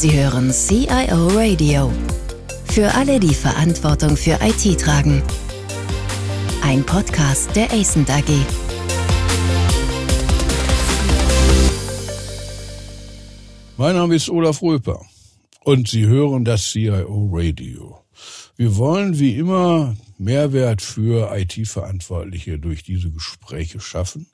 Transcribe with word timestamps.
Sie 0.00 0.18
hören 0.18 0.50
CIO 0.50 1.28
Radio. 1.28 1.92
Für 2.64 2.94
alle, 2.94 3.20
die 3.20 3.34
Verantwortung 3.34 4.16
für 4.16 4.38
IT 4.40 4.80
tragen. 4.80 5.22
Ein 6.62 6.86
Podcast 6.86 7.54
der 7.54 7.70
ACENT 7.70 8.08
AG. 8.08 8.24
Mein 13.76 13.96
Name 13.96 14.14
ist 14.14 14.30
Olaf 14.30 14.62
Röper 14.62 15.04
und 15.64 15.88
Sie 15.88 16.06
hören 16.06 16.46
das 16.46 16.62
CIO 16.70 17.28
Radio. 17.30 17.98
Wir 18.56 18.78
wollen 18.78 19.18
wie 19.18 19.36
immer 19.36 19.98
Mehrwert 20.16 20.80
für 20.80 21.30
IT-Verantwortliche 21.36 22.58
durch 22.58 22.82
diese 22.82 23.10
Gespräche 23.10 23.80
schaffen. 23.80 24.28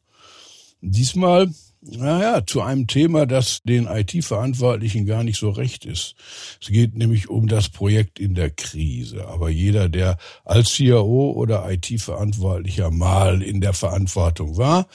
Diesmal 0.80 1.50
naja, 1.88 2.44
zu 2.46 2.62
einem 2.62 2.86
Thema, 2.86 3.26
das 3.26 3.62
den 3.62 3.86
IT-Verantwortlichen 3.86 5.06
gar 5.06 5.22
nicht 5.22 5.38
so 5.38 5.50
recht 5.50 5.84
ist. 5.84 6.14
Es 6.60 6.68
geht 6.68 6.96
nämlich 6.96 7.28
um 7.28 7.46
das 7.46 7.68
Projekt 7.68 8.18
in 8.18 8.34
der 8.34 8.50
Krise. 8.50 9.28
Aber 9.28 9.48
jeder, 9.50 9.88
der 9.88 10.18
als 10.44 10.74
CIO 10.74 11.32
oder 11.32 11.70
IT-Verantwortlicher 11.70 12.90
mal 12.90 13.42
in 13.42 13.60
der 13.60 13.72
Verantwortung 13.72 14.56
war, 14.56 14.88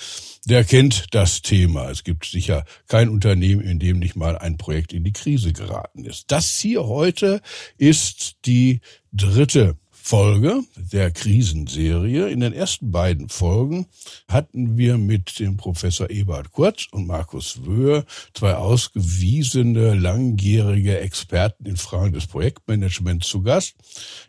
der 0.46 0.64
kennt 0.64 1.06
das 1.12 1.42
Thema. 1.42 1.90
Es 1.90 2.04
gibt 2.04 2.26
sicher 2.26 2.66
kein 2.88 3.10
Unternehmen, 3.10 3.62
in 3.62 3.80
dem 3.80 4.00
nicht 4.00 4.16
mal 4.16 4.38
ein 4.38 4.58
Projekt 4.58 4.92
in 4.92 5.04
die 5.04 5.14
Krise 5.14 5.54
geraten 5.54 6.04
ist. 6.04 6.32
Das 6.32 6.58
hier 6.58 6.86
heute 6.86 7.42
ist 7.78 8.38
die 8.46 8.82
dritte 9.14 9.78
Folge 10.04 10.64
der 10.76 11.12
Krisenserie. 11.12 12.30
In 12.30 12.40
den 12.40 12.54
ersten 12.54 12.92
beiden 12.92 13.30
Folgen 13.30 13.86
hatten 14.28 14.76
wir 14.78 14.98
mit 14.98 15.40
dem 15.40 15.58
Professor 15.58 16.10
Ebert 16.10 16.52
Kurz 16.52 16.88
und 16.92 17.08
Markus 17.08 17.66
Wöhe 17.66 18.04
zwei 18.34 18.56
ausgewiesene, 18.56 19.94
langjährige 19.94 21.00
Experten 21.00 21.66
in 21.66 21.78
Fragen 21.78 22.14
des 22.14 22.28
Projektmanagements 22.28 23.28
zu 23.28 23.44
Gast. 23.44 23.76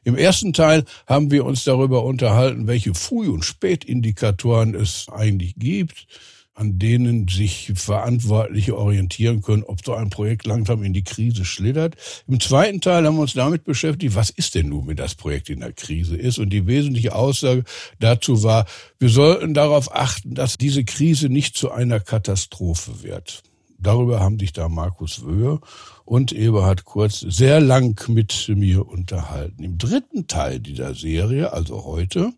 Im 0.04 0.16
ersten 0.16 0.52
Teil 0.52 0.84
haben 1.06 1.30
wir 1.30 1.44
uns 1.44 1.64
darüber 1.64 2.04
unterhalten, 2.04 2.66
welche 2.66 2.94
Früh- 2.94 3.30
und 3.30 3.44
Spätindikatoren 3.44 4.74
es 4.74 5.08
eigentlich 5.08 5.54
gibt 5.56 6.06
an 6.54 6.78
denen 6.78 7.28
sich 7.28 7.72
Verantwortliche 7.74 8.76
orientieren 8.76 9.40
können, 9.42 9.64
ob 9.64 9.84
so 9.84 9.94
ein 9.94 10.10
Projekt 10.10 10.46
langsam 10.46 10.82
in 10.82 10.92
die 10.92 11.04
Krise 11.04 11.44
schlittert. 11.44 11.96
Im 12.28 12.40
zweiten 12.40 12.80
Teil 12.80 13.06
haben 13.06 13.16
wir 13.16 13.22
uns 13.22 13.32
damit 13.32 13.64
beschäftigt, 13.64 14.14
was 14.14 14.30
ist 14.30 14.54
denn 14.54 14.68
nun, 14.68 14.86
wenn 14.86 14.96
das 14.96 15.14
Projekt 15.14 15.48
in 15.48 15.60
der 15.60 15.72
Krise 15.72 16.16
ist? 16.16 16.38
Und 16.38 16.50
die 16.50 16.66
wesentliche 16.66 17.14
Aussage 17.14 17.64
dazu 18.00 18.42
war, 18.42 18.66
wir 18.98 19.08
sollten 19.08 19.54
darauf 19.54 19.94
achten, 19.94 20.34
dass 20.34 20.58
diese 20.58 20.84
Krise 20.84 21.28
nicht 21.28 21.56
zu 21.56 21.70
einer 21.70 22.00
Katastrophe 22.00 23.02
wird. 23.02 23.42
Darüber 23.82 24.20
haben 24.20 24.38
sich 24.38 24.52
da 24.52 24.68
Markus 24.68 25.24
Wöhe 25.24 25.60
und 26.04 26.32
Eberhard 26.32 26.84
Kurz 26.84 27.20
sehr 27.20 27.60
lang 27.60 28.00
mit 28.08 28.48
mir 28.54 28.86
unterhalten. 28.86 29.62
Im 29.62 29.78
dritten 29.78 30.26
Teil 30.26 30.60
dieser 30.60 30.94
Serie, 30.94 31.52
also 31.52 31.84
heute, 31.84 32.32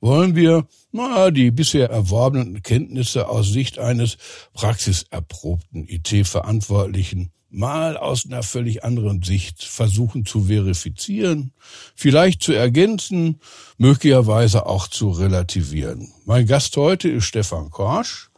wollen 0.00 0.34
wir 0.34 0.66
na, 0.92 1.30
die 1.30 1.50
bisher 1.50 1.90
erworbenen 1.90 2.62
Kenntnisse 2.62 3.28
aus 3.28 3.48
Sicht 3.48 3.78
eines 3.78 4.16
praxiserprobten 4.52 5.86
IT-Verantwortlichen 5.88 7.30
mal 7.50 7.96
aus 7.96 8.26
einer 8.26 8.42
völlig 8.42 8.84
anderen 8.84 9.22
Sicht 9.22 9.64
versuchen 9.64 10.24
zu 10.24 10.44
verifizieren, 10.44 11.52
vielleicht 11.94 12.42
zu 12.42 12.52
ergänzen, 12.52 13.40
möglicherweise 13.76 14.66
auch 14.66 14.88
zu 14.88 15.10
relativieren. 15.10 16.12
Mein 16.24 16.46
Gast 16.46 16.76
heute 16.76 17.08
ist 17.08 17.24
Stefan 17.24 17.70
Korsch. 17.70 18.29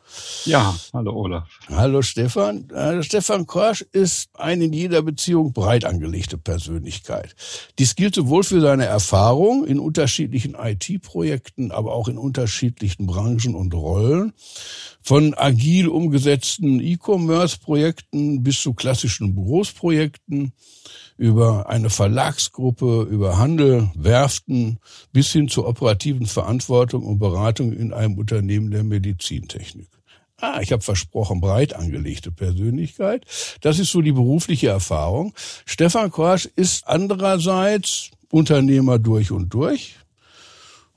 Ja, 0.44 0.77
hallo 0.92 1.12
Olaf. 1.12 1.48
Hallo 1.68 2.02
Stefan. 2.02 2.68
Äh, 2.70 3.02
Stefan 3.02 3.46
Korsch 3.46 3.82
ist 3.92 4.28
eine 4.34 4.64
in 4.64 4.72
jeder 4.72 5.02
Beziehung 5.02 5.52
breit 5.52 5.84
angelegte 5.84 6.36
Persönlichkeit. 6.36 7.34
Dies 7.78 7.94
gilt 7.94 8.14
sowohl 8.14 8.42
für 8.42 8.60
seine 8.60 8.86
Erfahrung 8.86 9.64
in 9.64 9.78
unterschiedlichen 9.78 10.55
IT-Projekten, 10.55 11.70
aber 11.70 11.95
auch 11.95 12.08
in 12.08 12.18
unterschiedlichen 12.18 13.06
Branchen 13.06 13.55
und 13.55 13.73
Rollen. 13.74 14.33
Von 15.00 15.34
agil 15.34 15.89
umgesetzten 15.89 16.80
E-Commerce-Projekten 16.80 18.42
bis 18.42 18.62
zu 18.62 18.74
klassischen 18.74 19.34
Großprojekten 19.34 20.52
über 21.17 21.68
eine 21.68 21.90
Verlagsgruppe, 21.90 23.06
über 23.08 23.39
Handel, 23.39 23.90
Werften 23.94 24.79
bis 25.12 25.30
hin 25.33 25.48
zur 25.48 25.68
operativen 25.68 26.27
Verantwortung 26.27 27.05
und 27.05 27.18
Beratung 27.18 27.73
in 27.73 27.92
einem 27.92 28.18
Unternehmen 28.18 28.70
der 28.70 28.83
Medizintechnik. 28.83 29.89
Ah, 30.42 30.58
ich 30.61 30.73
habe 30.73 30.83
versprochen, 30.83 31.41
breit 31.41 31.73
angelegte 31.73 32.33
Persönlichkeit. 32.33 33.25
Das 33.61 33.79
ist 33.79 33.92
so 33.92 34.03
die 34.03 34.11
berufliche 34.11 34.70
Erfahrung. 34.70 35.35
Stefan 35.67 36.11
Korsch 36.11 36.47
ist 36.57 36.89
andererseits 36.89 38.11
Unternehmer 38.29 38.98
durch 38.98 39.30
und 39.30 39.55
durch 39.55 39.95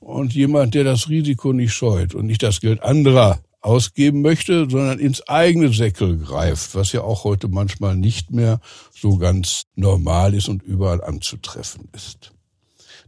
und 0.00 0.34
jemand, 0.34 0.74
der 0.74 0.82
das 0.82 1.08
Risiko 1.08 1.52
nicht 1.52 1.72
scheut 1.72 2.12
und 2.12 2.26
nicht 2.26 2.42
das 2.42 2.60
Geld 2.60 2.82
anderer 2.82 3.38
ausgeben 3.60 4.20
möchte, 4.20 4.68
sondern 4.68 4.98
ins 4.98 5.28
eigene 5.28 5.72
Säckel 5.72 6.18
greift, 6.18 6.74
was 6.74 6.90
ja 6.90 7.02
auch 7.02 7.22
heute 7.22 7.46
manchmal 7.46 7.94
nicht 7.94 8.32
mehr 8.32 8.58
so 8.90 9.16
ganz 9.16 9.62
normal 9.76 10.34
ist 10.34 10.48
und 10.48 10.64
überall 10.64 11.04
anzutreffen 11.04 11.88
ist. 11.92 12.32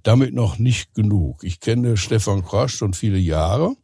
Damit 0.04 0.34
noch 0.34 0.56
nicht 0.60 0.94
genug. 0.94 1.42
Ich 1.42 1.58
kenne 1.58 1.96
Stefan 1.96 2.44
Korsch 2.44 2.76
schon 2.76 2.94
viele 2.94 3.18
Jahre 3.18 3.74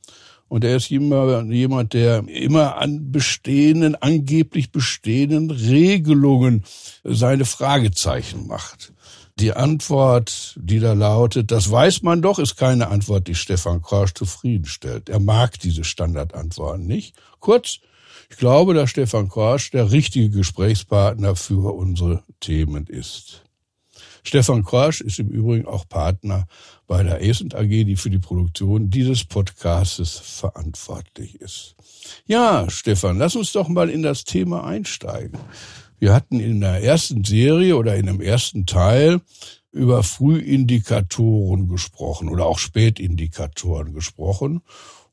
und 0.55 0.63
er 0.63 0.77
ist 0.77 0.89
jemand, 0.89 1.95
der 1.95 2.29
immer 2.29 2.77
an 2.77 3.11
bestehenden, 3.11 3.97
angeblich 3.97 4.71
bestehenden 4.71 5.51
Regelungen 5.51 6.63
seine 7.03 7.45
Fragezeichen 7.45 8.47
macht. 8.47 8.93
Die 9.41 9.53
Antwort, 9.53 10.57
die 10.57 10.79
da 10.79 10.93
lautet, 10.93 11.51
das 11.51 11.69
weiß 11.69 12.03
man 12.03 12.23
doch, 12.23 12.39
ist 12.39 12.55
keine 12.55 12.87
Antwort, 12.87 13.27
die 13.27 13.35
Stefan 13.35 13.83
Korsch 13.83 14.15
zufriedenstellt. 14.15 15.09
Er 15.09 15.19
mag 15.19 15.59
diese 15.59 15.83
Standardantworten 15.83 16.87
nicht. 16.87 17.17
Kurz, 17.41 17.81
ich 18.31 18.37
glaube, 18.37 18.75
dass 18.75 18.91
Stefan 18.91 19.29
Korsch 19.29 19.73
der 19.73 19.91
richtige 19.91 20.31
Gesprächspartner 20.31 21.35
für 21.35 21.75
unsere 21.75 22.23
Themen 22.39 22.87
ist. 22.87 23.44
Stefan 24.27 24.65
Korsch 24.65 25.03
ist 25.03 25.19
im 25.19 25.29
Übrigen 25.29 25.67
auch 25.67 25.89
Partner 25.89 26.47
bei 26.87 27.03
der 27.03 27.21
Acent 27.21 27.55
AG, 27.55 27.69
die 27.69 27.97
für 27.97 28.11
die 28.11 28.19
Produktion 28.19 28.91
dieses 28.91 29.25
Podcastes 29.25 30.19
verantwortlich 30.19 31.41
ist. 31.41 31.77
Ja, 32.27 32.69
Stefan, 32.71 33.19
lass 33.19 33.37
uns 33.37 33.53
doch 33.53 33.69
mal 33.69 33.91
in 33.91 34.03
das 34.03 34.25
Thema 34.25 34.65
einsteigen. 34.65 35.39
Wir 35.99 36.13
hatten 36.15 36.41
in 36.41 36.61
der 36.61 36.83
ersten 36.83 37.23
Serie 37.23 37.77
oder 37.77 37.97
in 37.97 38.07
dem 38.07 38.21
ersten 38.21 38.67
Teil 38.67 39.21
über 39.73 40.03
Frühindikatoren 40.03 41.69
gesprochen 41.69 42.29
oder 42.29 42.47
auch 42.47 42.59
Spätindikatoren 42.59 43.93
gesprochen. 43.93 44.63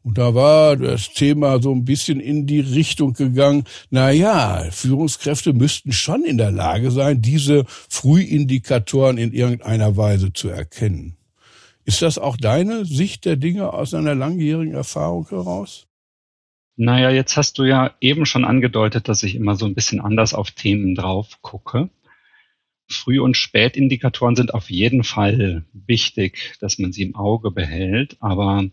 Und 0.03 0.17
da 0.17 0.33
war 0.33 0.77
das 0.77 1.13
Thema 1.13 1.61
so 1.61 1.71
ein 1.73 1.85
bisschen 1.85 2.19
in 2.19 2.47
die 2.47 2.59
Richtung 2.59 3.13
gegangen, 3.13 3.65
na 3.91 4.11
ja, 4.11 4.67
Führungskräfte 4.71 5.53
müssten 5.53 5.91
schon 5.91 6.23
in 6.25 6.37
der 6.37 6.51
Lage 6.51 6.89
sein, 6.89 7.21
diese 7.21 7.65
Frühindikatoren 7.67 9.17
in 9.17 9.31
irgendeiner 9.31 9.95
Weise 9.97 10.33
zu 10.33 10.49
erkennen. 10.49 11.17
Ist 11.85 12.01
das 12.01 12.17
auch 12.17 12.37
deine 12.37 12.85
Sicht 12.85 13.25
der 13.25 13.35
Dinge 13.35 13.73
aus 13.73 13.93
einer 13.93 14.15
langjährigen 14.15 14.73
Erfahrung 14.73 15.27
heraus? 15.29 15.87
Naja, 16.77 17.11
jetzt 17.11 17.37
hast 17.37 17.59
du 17.59 17.63
ja 17.63 17.93
eben 17.99 18.25
schon 18.25 18.45
angedeutet, 18.45 19.07
dass 19.07 19.21
ich 19.21 19.35
immer 19.35 19.55
so 19.55 19.65
ein 19.65 19.75
bisschen 19.75 19.99
anders 19.99 20.33
auf 20.33 20.51
Themen 20.51 20.95
drauf 20.95 21.39
gucke. 21.41 21.89
Früh- 22.87 23.19
und 23.19 23.37
Spätindikatoren 23.37 24.35
sind 24.35 24.53
auf 24.53 24.69
jeden 24.69 25.03
Fall 25.03 25.65
wichtig, 25.73 26.55
dass 26.59 26.79
man 26.79 26.91
sie 26.91 27.03
im 27.03 27.15
Auge 27.15 27.51
behält, 27.51 28.17
aber 28.19 28.65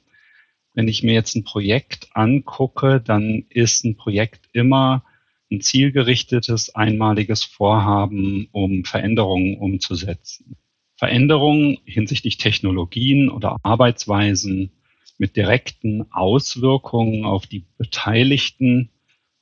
wenn 0.78 0.86
ich 0.86 1.02
mir 1.02 1.12
jetzt 1.12 1.34
ein 1.34 1.42
Projekt 1.42 2.06
angucke, 2.14 3.00
dann 3.00 3.46
ist 3.50 3.84
ein 3.84 3.96
Projekt 3.96 4.48
immer 4.52 5.02
ein 5.50 5.60
zielgerichtetes, 5.60 6.72
einmaliges 6.72 7.42
Vorhaben, 7.42 8.46
um 8.52 8.84
Veränderungen 8.84 9.58
umzusetzen. 9.58 10.56
Veränderungen 10.94 11.78
hinsichtlich 11.84 12.36
Technologien 12.36 13.28
oder 13.28 13.56
Arbeitsweisen 13.64 14.70
mit 15.18 15.34
direkten 15.34 16.12
Auswirkungen 16.12 17.24
auf 17.24 17.48
die 17.48 17.64
beteiligten 17.76 18.90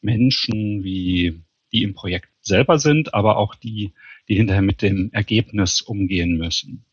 Menschen, 0.00 0.84
wie 0.84 1.43
die 1.70 1.82
im 1.82 1.93
Projekt 1.93 2.31
selber 2.40 2.78
sind, 2.78 3.12
aber 3.12 3.37
auch 3.37 3.55
die, 3.55 3.93
die 4.31 4.37
hinterher 4.37 4.62
mit 4.62 4.81
dem 4.81 5.12
Ergebnis 5.12 5.82
umgehen 5.82 6.38
müssen. 6.38 6.87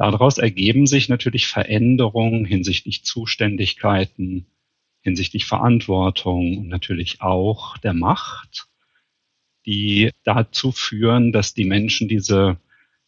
Daraus 0.00 0.38
ergeben 0.38 0.86
sich 0.86 1.10
natürlich 1.10 1.46
Veränderungen 1.46 2.46
hinsichtlich 2.46 3.04
Zuständigkeiten, 3.04 4.46
hinsichtlich 5.02 5.44
Verantwortung 5.44 6.56
und 6.56 6.68
natürlich 6.68 7.20
auch 7.20 7.76
der 7.76 7.92
Macht, 7.92 8.68
die 9.66 10.10
dazu 10.24 10.72
führen, 10.72 11.32
dass 11.32 11.52
die 11.52 11.66
Menschen 11.66 12.08
diese, 12.08 12.58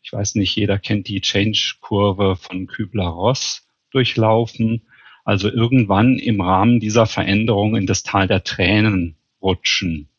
ich 0.02 0.12
weiß 0.12 0.34
nicht, 0.34 0.54
jeder 0.54 0.78
kennt 0.78 1.08
die 1.08 1.22
Change-Kurve 1.22 2.36
von 2.36 2.66
Kübler-Ross 2.66 3.66
durchlaufen, 3.90 4.82
also 5.24 5.48
irgendwann 5.48 6.18
im 6.18 6.42
Rahmen 6.42 6.78
dieser 6.78 7.06
Veränderung 7.06 7.74
in 7.74 7.86
das 7.86 8.02
Tal 8.02 8.26
der 8.26 8.44
Tränen 8.44 9.16
rutschen. 9.40 10.10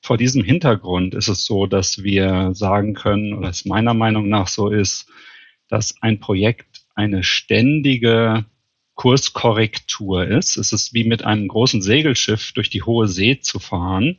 Vor 0.00 0.16
diesem 0.16 0.44
Hintergrund 0.44 1.16
ist 1.16 1.26
es 1.26 1.44
so, 1.44 1.66
dass 1.66 2.04
wir 2.04 2.54
sagen 2.54 2.94
können, 2.94 3.32
oder 3.34 3.48
es 3.48 3.64
meiner 3.64 3.94
Meinung 3.94 4.28
nach 4.28 4.46
so 4.46 4.68
ist, 4.68 5.10
dass 5.68 6.02
ein 6.02 6.20
Projekt 6.20 6.82
eine 6.94 7.22
ständige 7.22 8.46
Kurskorrektur 8.94 10.26
ist. 10.26 10.56
Es 10.56 10.72
ist 10.72 10.92
wie 10.92 11.04
mit 11.04 11.24
einem 11.24 11.46
großen 11.46 11.82
Segelschiff 11.82 12.52
durch 12.52 12.70
die 12.70 12.82
hohe 12.82 13.06
See 13.06 13.38
zu 13.38 13.60
fahren. 13.60 14.18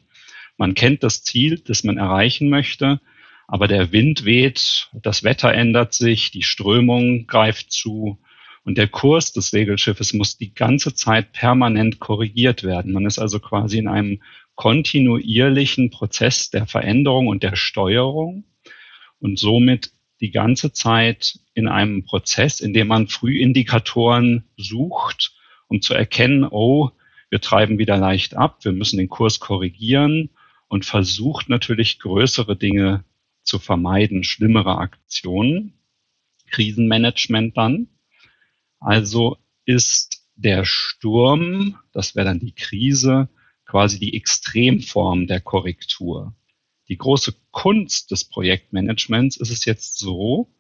Man 0.57 0.73
kennt 0.73 1.03
das 1.03 1.23
Ziel, 1.23 1.59
das 1.59 1.83
man 1.83 1.97
erreichen 1.97 2.49
möchte, 2.49 3.01
aber 3.47 3.67
der 3.67 3.91
Wind 3.91 4.25
weht, 4.25 4.89
das 4.93 5.23
Wetter 5.23 5.53
ändert 5.53 5.93
sich, 5.93 6.31
die 6.31 6.43
Strömung 6.43 7.27
greift 7.27 7.71
zu 7.71 8.19
und 8.63 8.77
der 8.77 8.87
Kurs 8.87 9.31
des 9.31 9.49
Segelschiffes 9.49 10.13
muss 10.13 10.37
die 10.37 10.53
ganze 10.53 10.93
Zeit 10.93 11.31
permanent 11.31 11.99
korrigiert 11.99 12.63
werden. 12.63 12.93
Man 12.93 13.05
ist 13.05 13.19
also 13.19 13.39
quasi 13.39 13.79
in 13.79 13.87
einem 13.87 14.21
kontinuierlichen 14.55 15.89
Prozess 15.89 16.51
der 16.51 16.67
Veränderung 16.67 17.27
und 17.27 17.43
der 17.43 17.55
Steuerung 17.55 18.43
und 19.19 19.39
somit 19.39 19.91
die 20.21 20.31
ganze 20.31 20.71
Zeit 20.73 21.39
in 21.53 21.67
einem 21.67 22.03
Prozess, 22.03 22.59
in 22.59 22.73
dem 22.73 22.87
man 22.87 23.07
Frühindikatoren 23.07 24.45
sucht, 24.57 25.33
um 25.67 25.81
zu 25.81 25.93
erkennen, 25.93 26.45
oh, 26.49 26.91
wir 27.29 27.41
treiben 27.41 27.77
wieder 27.77 27.97
leicht 27.97 28.35
ab, 28.35 28.65
wir 28.65 28.71
müssen 28.71 28.97
den 28.97 29.09
Kurs 29.09 29.39
korrigieren 29.39 30.29
und 30.67 30.85
versucht 30.85 31.47
natürlich 31.49 31.99
größere 31.99 32.55
Dinge 32.55 33.03
zu 33.43 33.59
vermeiden, 33.59 34.23
schlimmere 34.23 34.77
Aktionen, 34.77 35.73
Krisenmanagement 36.49 37.55
dann. 37.55 37.87
Also 38.79 39.37
ist 39.65 40.23
der 40.35 40.65
Sturm, 40.65 41.77
das 41.91 42.15
wäre 42.15 42.25
dann 42.25 42.39
die 42.39 42.53
Krise, 42.53 43.29
quasi 43.65 43.99
die 43.99 44.15
Extremform 44.15 45.27
der 45.27 45.41
Korrektur. 45.41 46.33
Die 46.89 46.97
große 46.97 47.35
Kunst 47.51 48.11
des 48.11 48.25
Projektmanagements 48.25 49.37
ist 49.37 49.51
es 49.51 49.65
jetzt 49.65 49.99
so, 49.99 50.51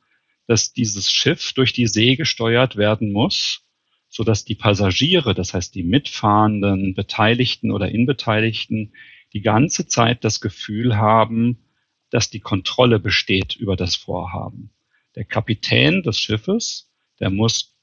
dass 0.47 0.73
dieses 0.73 1.11
Schiff 1.11 1.53
durch 1.53 1.73
die 1.73 1.87
See 1.87 2.15
gesteuert 2.15 2.75
werden 2.75 3.11
muss, 3.11 3.61
so 4.07 4.23
dass 4.23 4.45
die 4.45 4.55
Passagiere, 4.55 5.33
das 5.33 5.53
heißt 5.53 5.73
die 5.75 5.83
mitfahrenden, 5.83 6.93
Beteiligten 6.93 7.71
oder 7.71 7.89
Inbeteiligten, 7.89 8.93
die 9.33 9.41
ganze 9.41 9.87
Zeit 9.87 10.23
das 10.23 10.39
Gefühl 10.39 10.97
haben, 10.97 11.65
dass 12.09 12.29
die 12.29 12.39
Kontrolle 12.39 12.99
besteht 12.99 13.55
über 13.55 13.75
das 13.75 13.95
Vorhaben. 13.95 14.71
Der 15.15 15.25
Kapitän 15.25 16.01
des 16.03 16.19
Schiffes, 16.19 16.91
der 17.19 17.29
muss 17.29 17.75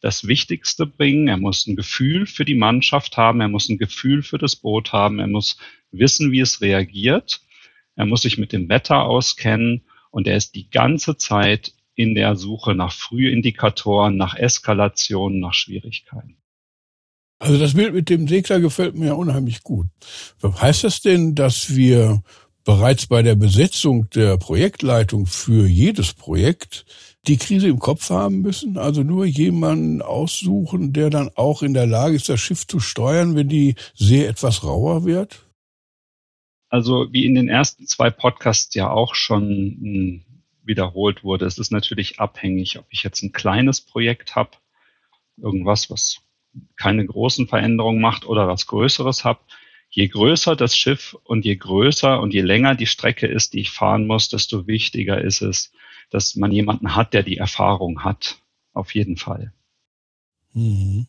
das 0.00 0.26
Wichtigste 0.26 0.86
bringen, 0.86 1.28
er 1.28 1.36
muss 1.36 1.66
ein 1.66 1.76
Gefühl 1.76 2.26
für 2.26 2.44
die 2.44 2.56
Mannschaft 2.56 3.16
haben, 3.16 3.40
er 3.40 3.48
muss 3.48 3.68
ein 3.68 3.78
Gefühl 3.78 4.22
für 4.22 4.38
das 4.38 4.56
Boot 4.56 4.92
haben, 4.92 5.20
er 5.20 5.28
muss 5.28 5.56
wissen, 5.92 6.32
wie 6.32 6.40
es 6.40 6.60
reagiert, 6.60 7.40
er 7.96 8.06
muss 8.06 8.22
sich 8.22 8.38
mit 8.38 8.52
dem 8.52 8.68
Wetter 8.68 9.02
auskennen 9.02 9.82
und 10.10 10.26
er 10.26 10.36
ist 10.36 10.54
die 10.54 10.70
ganze 10.70 11.16
Zeit 11.16 11.74
in 11.94 12.14
der 12.14 12.36
Suche 12.36 12.74
nach 12.74 12.92
Frühindikatoren, 12.92 14.16
nach 14.16 14.34
Eskalationen, 14.34 15.40
nach 15.40 15.54
Schwierigkeiten. 15.54 16.36
Also 17.38 17.58
das 17.58 17.74
Bild 17.74 17.92
mit 17.92 18.08
dem 18.08 18.28
Segler 18.28 18.60
gefällt 18.60 18.94
mir 18.94 19.16
unheimlich 19.16 19.62
gut. 19.62 19.86
Heißt 20.42 20.84
das 20.84 21.00
denn, 21.00 21.34
dass 21.34 21.74
wir 21.74 22.22
bereits 22.64 23.06
bei 23.06 23.22
der 23.22 23.34
Besetzung 23.34 24.08
der 24.10 24.36
Projektleitung 24.36 25.26
für 25.26 25.66
jedes 25.66 26.12
Projekt 26.12 26.84
die 27.26 27.36
Krise 27.36 27.68
im 27.68 27.80
Kopf 27.80 28.10
haben 28.10 28.42
müssen? 28.42 28.78
Also 28.78 29.02
nur 29.02 29.24
jemanden 29.26 30.02
aussuchen, 30.02 30.92
der 30.92 31.10
dann 31.10 31.30
auch 31.34 31.62
in 31.62 31.74
der 31.74 31.86
Lage 31.86 32.14
ist, 32.14 32.28
das 32.28 32.40
Schiff 32.40 32.66
zu 32.66 32.78
steuern, 32.78 33.34
wenn 33.34 33.48
die 33.48 33.74
See 33.94 34.24
etwas 34.24 34.62
rauer 34.62 35.04
wird? 35.04 35.44
Also 36.72 37.12
wie 37.12 37.26
in 37.26 37.34
den 37.34 37.50
ersten 37.50 37.86
zwei 37.86 38.08
Podcasts 38.08 38.74
ja 38.74 38.88
auch 38.88 39.14
schon 39.14 39.76
hm, 39.78 40.22
wiederholt 40.64 41.22
wurde, 41.22 41.44
es 41.44 41.58
ist 41.58 41.70
natürlich 41.70 42.18
abhängig, 42.18 42.78
ob 42.78 42.86
ich 42.88 43.02
jetzt 43.02 43.22
ein 43.22 43.32
kleines 43.32 43.82
Projekt 43.82 44.36
habe, 44.36 44.52
irgendwas, 45.36 45.90
was 45.90 46.22
keine 46.76 47.04
großen 47.04 47.46
Veränderungen 47.46 48.00
macht 48.00 48.24
oder 48.24 48.48
was 48.48 48.66
Größeres 48.66 49.22
habe. 49.22 49.40
Je 49.90 50.08
größer 50.08 50.56
das 50.56 50.74
Schiff 50.74 51.14
und 51.24 51.44
je 51.44 51.56
größer 51.56 52.18
und 52.18 52.32
je 52.32 52.40
länger 52.40 52.74
die 52.74 52.86
Strecke 52.86 53.26
ist, 53.26 53.52
die 53.52 53.60
ich 53.60 53.70
fahren 53.70 54.06
muss, 54.06 54.30
desto 54.30 54.66
wichtiger 54.66 55.20
ist 55.20 55.42
es, 55.42 55.74
dass 56.08 56.36
man 56.36 56.52
jemanden 56.52 56.96
hat, 56.96 57.12
der 57.12 57.22
die 57.22 57.36
Erfahrung 57.36 58.02
hat. 58.02 58.40
Auf 58.72 58.94
jeden 58.94 59.18
Fall. 59.18 59.52
Mhm. 60.54 61.06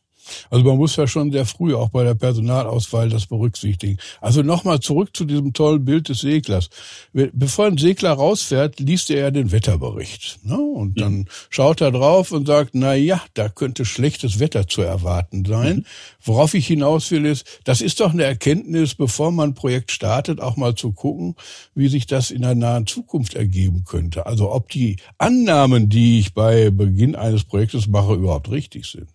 Also 0.49 0.65
man 0.65 0.77
muss 0.77 0.95
ja 0.95 1.07
schon 1.07 1.31
sehr 1.31 1.45
früh 1.45 1.75
auch 1.75 1.89
bei 1.89 2.03
der 2.03 2.15
Personalauswahl 2.15 3.09
das 3.09 3.25
berücksichtigen. 3.25 3.97
Also 4.21 4.41
nochmal 4.41 4.79
zurück 4.79 5.09
zu 5.13 5.25
diesem 5.25 5.53
tollen 5.53 5.85
Bild 5.85 6.09
des 6.09 6.21
Seglers. 6.21 6.69
Bevor 7.13 7.67
ein 7.67 7.77
Segler 7.77 8.11
rausfährt, 8.11 8.79
liest 8.79 9.09
er 9.09 9.19
ja 9.19 9.31
den 9.31 9.51
Wetterbericht. 9.51 10.39
Ne? 10.43 10.57
Und 10.57 10.99
dann 10.99 11.13
mhm. 11.13 11.25
schaut 11.49 11.81
er 11.81 11.91
drauf 11.91 12.31
und 12.31 12.47
sagt, 12.47 12.71
na 12.73 12.93
ja, 12.93 13.21
da 13.33 13.49
könnte 13.49 13.85
schlechtes 13.85 14.39
Wetter 14.39 14.67
zu 14.67 14.81
erwarten 14.81 15.45
sein. 15.45 15.77
Mhm. 15.77 15.85
Worauf 16.21 16.53
ich 16.53 16.67
hinaus 16.67 17.11
will 17.11 17.25
ist, 17.25 17.45
das 17.63 17.81
ist 17.81 17.99
doch 17.99 18.13
eine 18.13 18.23
Erkenntnis, 18.23 18.95
bevor 18.95 19.31
man 19.31 19.51
ein 19.51 19.53
Projekt 19.53 19.91
startet, 19.91 20.39
auch 20.39 20.57
mal 20.57 20.75
zu 20.75 20.91
gucken, 20.91 21.35
wie 21.75 21.87
sich 21.87 22.07
das 22.07 22.31
in 22.31 22.41
der 22.41 22.55
nahen 22.55 22.87
Zukunft 22.87 23.35
ergeben 23.35 23.83
könnte. 23.85 24.25
Also 24.25 24.51
ob 24.51 24.69
die 24.69 24.97
Annahmen, 25.17 25.89
die 25.89 26.19
ich 26.19 26.33
bei 26.33 26.69
Beginn 26.69 27.15
eines 27.15 27.43
Projektes 27.43 27.87
mache, 27.87 28.13
überhaupt 28.13 28.49
richtig 28.49 28.85
sind. 28.85 29.09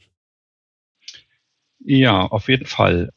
Ja, 1.91 2.27
auf 2.27 2.51
jeden 2.51 2.67
Fall. 2.67 3.15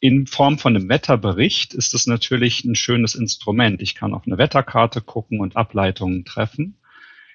In 0.00 0.26
Form 0.26 0.58
von 0.58 0.76
einem 0.76 0.90
Wetterbericht 0.90 1.72
ist 1.72 1.94
es 1.94 2.06
natürlich 2.06 2.62
ein 2.62 2.74
schönes 2.74 3.14
Instrument. 3.14 3.80
Ich 3.80 3.94
kann 3.94 4.12
auf 4.12 4.26
eine 4.26 4.36
Wetterkarte 4.36 5.00
gucken 5.00 5.40
und 5.40 5.56
Ableitungen 5.56 6.26
treffen. 6.26 6.76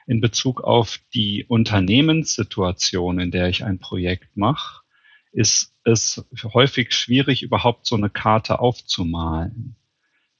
In 0.05 0.21
Bezug 0.21 0.61
auf 0.61 0.99
die 1.15 1.45
Unternehmenssituation, 1.45 3.17
in 3.17 3.31
der 3.31 3.49
ich 3.49 3.63
ein 3.63 3.79
Projekt 3.79 4.37
mache, 4.37 4.83
ist 5.31 5.73
es 5.83 6.23
häufig 6.53 6.93
schwierig, 6.93 7.41
überhaupt 7.41 7.87
so 7.87 7.95
eine 7.95 8.11
Karte 8.11 8.59
aufzumalen. 8.59 9.75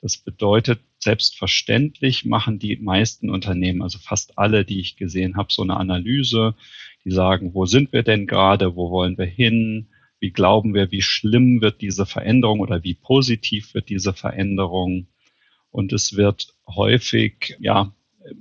Das 0.02 0.18
bedeutet, 0.18 0.82
selbstverständlich 1.00 2.26
machen 2.26 2.60
die 2.60 2.76
meisten 2.76 3.32
Unternehmen, 3.32 3.82
also 3.82 3.98
fast 3.98 4.38
alle, 4.38 4.66
die 4.66 4.82
ich 4.82 4.98
gesehen 4.98 5.36
habe, 5.36 5.52
so 5.52 5.64
eine 5.64 5.78
Analyse. 5.78 6.54
Die 7.06 7.12
sagen, 7.12 7.56
wo 7.56 7.66
sind 7.66 7.92
wir 7.92 8.04
denn 8.04 8.28
gerade, 8.28 8.76
wo 8.76 8.92
wollen 8.92 9.18
wir 9.18 9.26
hin, 9.26 9.88
wie 10.22 10.32
glauben 10.32 10.74
wir, 10.76 10.92
wie 10.92 11.02
schlimm 11.02 11.62
wird 11.62 11.82
diese 11.82 12.06
Veränderung 12.06 12.60
oder 12.60 12.84
wie 12.84 12.94
positiv 12.94 13.74
wird 13.74 13.90
diese 13.90 14.14
Veränderung? 14.14 15.08
Und 15.72 15.92
es 15.94 16.16
wird 16.16 16.54
häufig, 16.68 17.58
ja, 17.60 17.94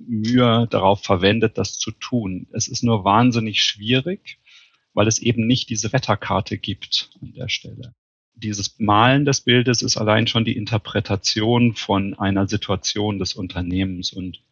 Mühe 0.07 0.69
darauf 0.71 1.03
verwendet, 1.03 1.57
das 1.57 1.79
zu 1.79 1.91
tun. 1.91 2.47
Es 2.53 2.69
ist 2.69 2.83
nur 2.83 3.05
wahnsinnig 3.05 3.63
schwierig, 3.63 4.39
weil 4.93 5.09
es 5.09 5.19
eben 5.21 5.47
nicht 5.47 5.71
diese 5.71 5.91
Wetterkarte 5.93 6.59
gibt 6.59 7.11
an 7.23 7.33
der 7.33 7.49
Stelle. 7.49 7.95
Dieses 8.35 8.79
Malen 8.79 9.25
des 9.25 9.41
Bildes 9.41 9.81
ist 9.81 9.97
allein 9.97 10.27
schon 10.27 10.45
die 10.45 10.57
Interpretation 10.57 11.75
von 11.75 12.13
einer 12.19 12.47
Situation 12.47 13.19
des 13.19 13.33
Unternehmens. 13.35 14.13
Und 14.13 14.43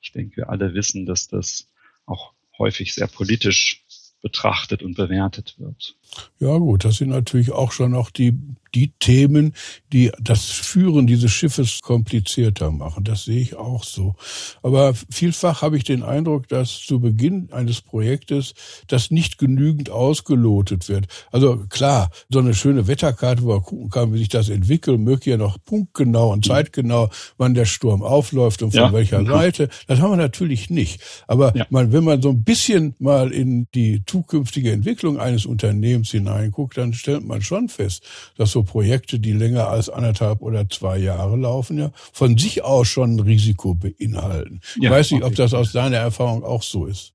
ich 0.00 0.10
denke, 0.10 0.38
wir 0.38 0.50
alle 0.50 0.74
wissen, 0.74 1.06
dass 1.06 1.28
das 1.28 1.70
auch 2.06 2.32
häufig 2.58 2.92
sehr 2.92 3.06
politisch 3.06 3.84
betrachtet 4.22 4.82
und 4.82 4.96
bewertet 4.96 5.56
wird. 5.58 5.96
Ja 6.38 6.58
gut, 6.58 6.84
das 6.84 6.96
sind 6.96 7.10
natürlich 7.10 7.52
auch 7.52 7.72
schon 7.72 7.92
noch 7.92 8.10
die, 8.10 8.38
die 8.74 8.92
Themen, 8.98 9.54
die 9.92 10.10
das 10.20 10.44
Führen 10.44 11.06
dieses 11.06 11.30
Schiffes 11.30 11.80
komplizierter 11.82 12.70
machen. 12.70 13.04
Das 13.04 13.24
sehe 13.24 13.40
ich 13.40 13.54
auch 13.54 13.84
so. 13.84 14.14
Aber 14.62 14.94
vielfach 15.10 15.62
habe 15.62 15.76
ich 15.76 15.84
den 15.84 16.02
Eindruck, 16.02 16.48
dass 16.48 16.80
zu 16.80 17.00
Beginn 17.00 17.48
eines 17.52 17.80
Projektes 17.80 18.54
das 18.88 19.10
nicht 19.10 19.38
genügend 19.38 19.90
ausgelotet 19.90 20.88
wird. 20.88 21.06
Also 21.30 21.64
klar, 21.68 22.10
so 22.28 22.40
eine 22.40 22.54
schöne 22.54 22.88
Wetterkarte, 22.88 23.42
wo 23.42 23.52
man 23.52 23.62
gucken 23.62 23.90
kann, 23.90 24.12
wie 24.12 24.18
sich 24.18 24.28
das 24.28 24.48
entwickelt, 24.48 25.00
möge 25.00 25.30
ja 25.30 25.36
noch 25.36 25.58
punktgenau 25.64 26.32
und 26.32 26.44
zeitgenau, 26.44 27.08
wann 27.38 27.54
der 27.54 27.66
Sturm 27.66 28.02
aufläuft 28.02 28.62
und 28.62 28.72
von 28.72 28.80
ja, 28.80 28.92
welcher 28.92 29.18
genau. 29.18 29.34
Seite. 29.34 29.68
Das 29.86 30.00
haben 30.00 30.10
wir 30.10 30.16
natürlich 30.16 30.70
nicht. 30.70 31.00
Aber 31.26 31.56
ja. 31.56 31.66
man, 31.70 31.92
wenn 31.92 32.04
man 32.04 32.20
so 32.20 32.30
ein 32.30 32.42
bisschen 32.42 32.94
mal 32.98 33.32
in 33.32 33.68
die 33.74 34.02
zukünftige 34.12 34.72
Entwicklung 34.72 35.18
eines 35.18 35.46
Unternehmens 35.46 36.10
hineinguckt, 36.10 36.76
dann 36.76 36.92
stellt 36.92 37.24
man 37.24 37.40
schon 37.40 37.70
fest, 37.70 38.04
dass 38.36 38.50
so 38.50 38.62
Projekte, 38.62 39.18
die 39.18 39.32
länger 39.32 39.68
als 39.68 39.88
anderthalb 39.88 40.42
oder 40.42 40.68
zwei 40.68 40.98
Jahre 40.98 41.36
laufen, 41.38 41.78
ja 41.78 41.92
von 42.12 42.36
sich 42.36 42.62
aus 42.62 42.88
schon 42.88 43.16
ein 43.16 43.20
Risiko 43.20 43.74
beinhalten. 43.74 44.60
Ja, 44.76 44.90
ich 44.90 44.90
weiß 44.90 45.10
nicht, 45.12 45.24
ob 45.24 45.34
das 45.34 45.54
aus 45.54 45.72
deiner 45.72 45.96
Erfahrung 45.96 46.44
auch 46.44 46.62
so 46.62 46.84
ist. 46.84 47.14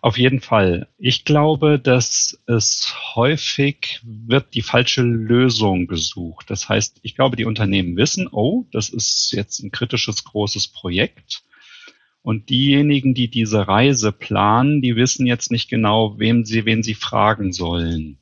Auf 0.00 0.18
jeden 0.18 0.40
Fall. 0.40 0.88
Ich 0.98 1.24
glaube, 1.24 1.78
dass 1.78 2.38
es 2.46 2.94
häufig 3.14 4.00
wird 4.04 4.54
die 4.54 4.62
falsche 4.62 5.02
Lösung 5.02 5.86
gesucht. 5.86 6.50
Das 6.50 6.68
heißt, 6.68 6.98
ich 7.02 7.14
glaube, 7.14 7.36
die 7.36 7.44
Unternehmen 7.44 7.96
wissen, 7.96 8.28
oh, 8.30 8.64
das 8.72 8.88
ist 8.88 9.32
jetzt 9.32 9.60
ein 9.60 9.70
kritisches 9.70 10.24
großes 10.24 10.68
Projekt. 10.68 11.42
Und 12.22 12.50
diejenigen, 12.50 13.14
die 13.14 13.28
diese 13.28 13.68
Reise 13.68 14.12
planen, 14.12 14.82
die 14.82 14.96
wissen 14.96 15.26
jetzt 15.26 15.50
nicht 15.50 15.68
genau, 15.68 16.18
wem 16.18 16.44
sie, 16.44 16.64
wen 16.64 16.82
sie 16.82 16.94
fragen 16.94 17.52
sollen. 17.52 18.18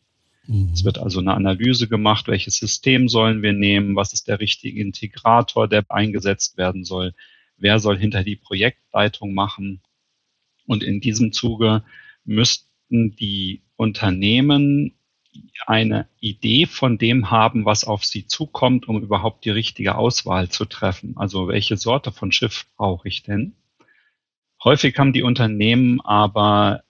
Mhm. 0.47 0.71
Es 0.73 0.85
wird 0.85 0.99
also 0.99 1.21
eine 1.21 1.35
Analyse 1.35 1.89
gemacht, 1.89 2.29
welches 2.29 2.57
System 2.57 3.09
sollen 3.09 3.43
wir 3.43 3.53
nehmen, 3.53 3.97
was 3.97 4.13
ist 4.13 4.29
der 4.29 4.41
richtige 4.41 4.81
Integrator, 4.81 5.69
der 5.69 5.85
eingesetzt 5.89 6.57
werden 6.57 6.85
soll, 6.85 7.15
wer 7.57 7.79
soll 7.79 7.99
hinter 7.99 8.23
die 8.23 8.37
Projektleitung 8.37 9.35
machen. 9.35 9.81
Und 10.67 10.83
in 10.83 11.01
diesem 11.01 11.33
Zuge 11.33 11.83
müssten 12.25 13.17
die 13.17 13.63
Unternehmen 13.77 14.93
eine 15.67 16.09
Idee 16.21 16.67
von 16.67 16.99
dem 16.99 17.31
haben, 17.31 17.65
was 17.65 17.85
auf 17.85 18.05
sie 18.05 18.27
zukommt, 18.27 18.89
um 18.89 19.03
überhaupt 19.03 19.45
die 19.45 19.51
richtige 19.51 19.97
Auswahl 19.97 20.49
zu 20.49 20.65
treffen. 20.65 21.15
Also 21.17 21.49
welche 21.49 21.77
Sorte 21.77 22.11
von 22.13 22.33
Schiff 22.33 22.67
brauche 22.77 23.09
ich 23.09 23.23
denn? 23.23 23.55
Häufig 24.67 24.99
haben 24.99 25.13
die 25.13 25.23
Unternehmen 25.23 26.01
aber 26.01 26.83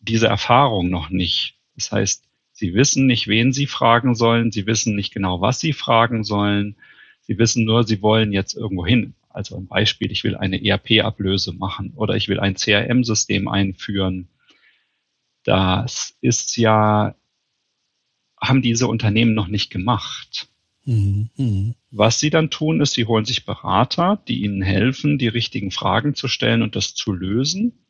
diese 0.00 0.28
Erfahrung 0.28 0.88
noch 0.88 1.10
nicht. 1.10 1.58
Das 1.74 1.92
heißt, 1.92 2.24
sie 2.52 2.72
wissen 2.72 3.06
nicht, 3.06 3.28
wen 3.28 3.52
sie 3.52 3.66
fragen 3.66 4.14
sollen, 4.14 4.50
sie 4.50 4.66
wissen 4.66 4.96
nicht 4.96 5.12
genau, 5.12 5.42
was 5.42 5.60
sie 5.60 5.74
fragen 5.74 6.24
sollen, 6.24 6.76
sie 7.20 7.36
wissen 7.36 7.66
nur, 7.66 7.84
sie 7.84 8.00
wollen 8.00 8.32
jetzt 8.32 8.54
irgendwo 8.54 8.86
hin. 8.86 9.14
Also 9.28 9.58
ein 9.58 9.66
Beispiel, 9.66 10.10
ich 10.10 10.24
will 10.24 10.36
eine 10.36 10.64
ERP-Ablöse 10.64 11.52
machen 11.52 11.92
oder 11.96 12.16
ich 12.16 12.28
will 12.28 12.40
ein 12.40 12.54
CRM-System 12.54 13.46
einführen. 13.46 14.28
Das 15.44 16.16
ist 16.22 16.56
ja 16.56 17.14
haben 18.40 18.62
diese 18.62 18.88
Unternehmen 18.88 19.34
noch 19.34 19.48
nicht 19.48 19.68
gemacht. 19.68 20.48
Mhm, 20.86 21.30
mh. 21.36 21.74
Was 21.90 22.20
sie 22.20 22.30
dann 22.30 22.48
tun, 22.50 22.80
ist, 22.80 22.92
sie 22.92 23.06
holen 23.06 23.24
sich 23.24 23.44
Berater, 23.44 24.22
die 24.28 24.42
ihnen 24.44 24.62
helfen, 24.62 25.18
die 25.18 25.28
richtigen 25.28 25.70
Fragen 25.72 26.14
zu 26.14 26.28
stellen 26.28 26.62
und 26.62 26.76
das 26.76 26.94
zu 26.94 27.12
lösen. 27.12 27.84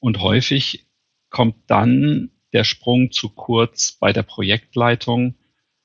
Und 0.00 0.20
häufig 0.20 0.86
kommt 1.30 1.56
dann 1.66 2.30
der 2.52 2.64
Sprung 2.64 3.10
zu 3.12 3.30
kurz 3.30 3.92
bei 3.92 4.12
der 4.12 4.22
Projektleitung, 4.22 5.34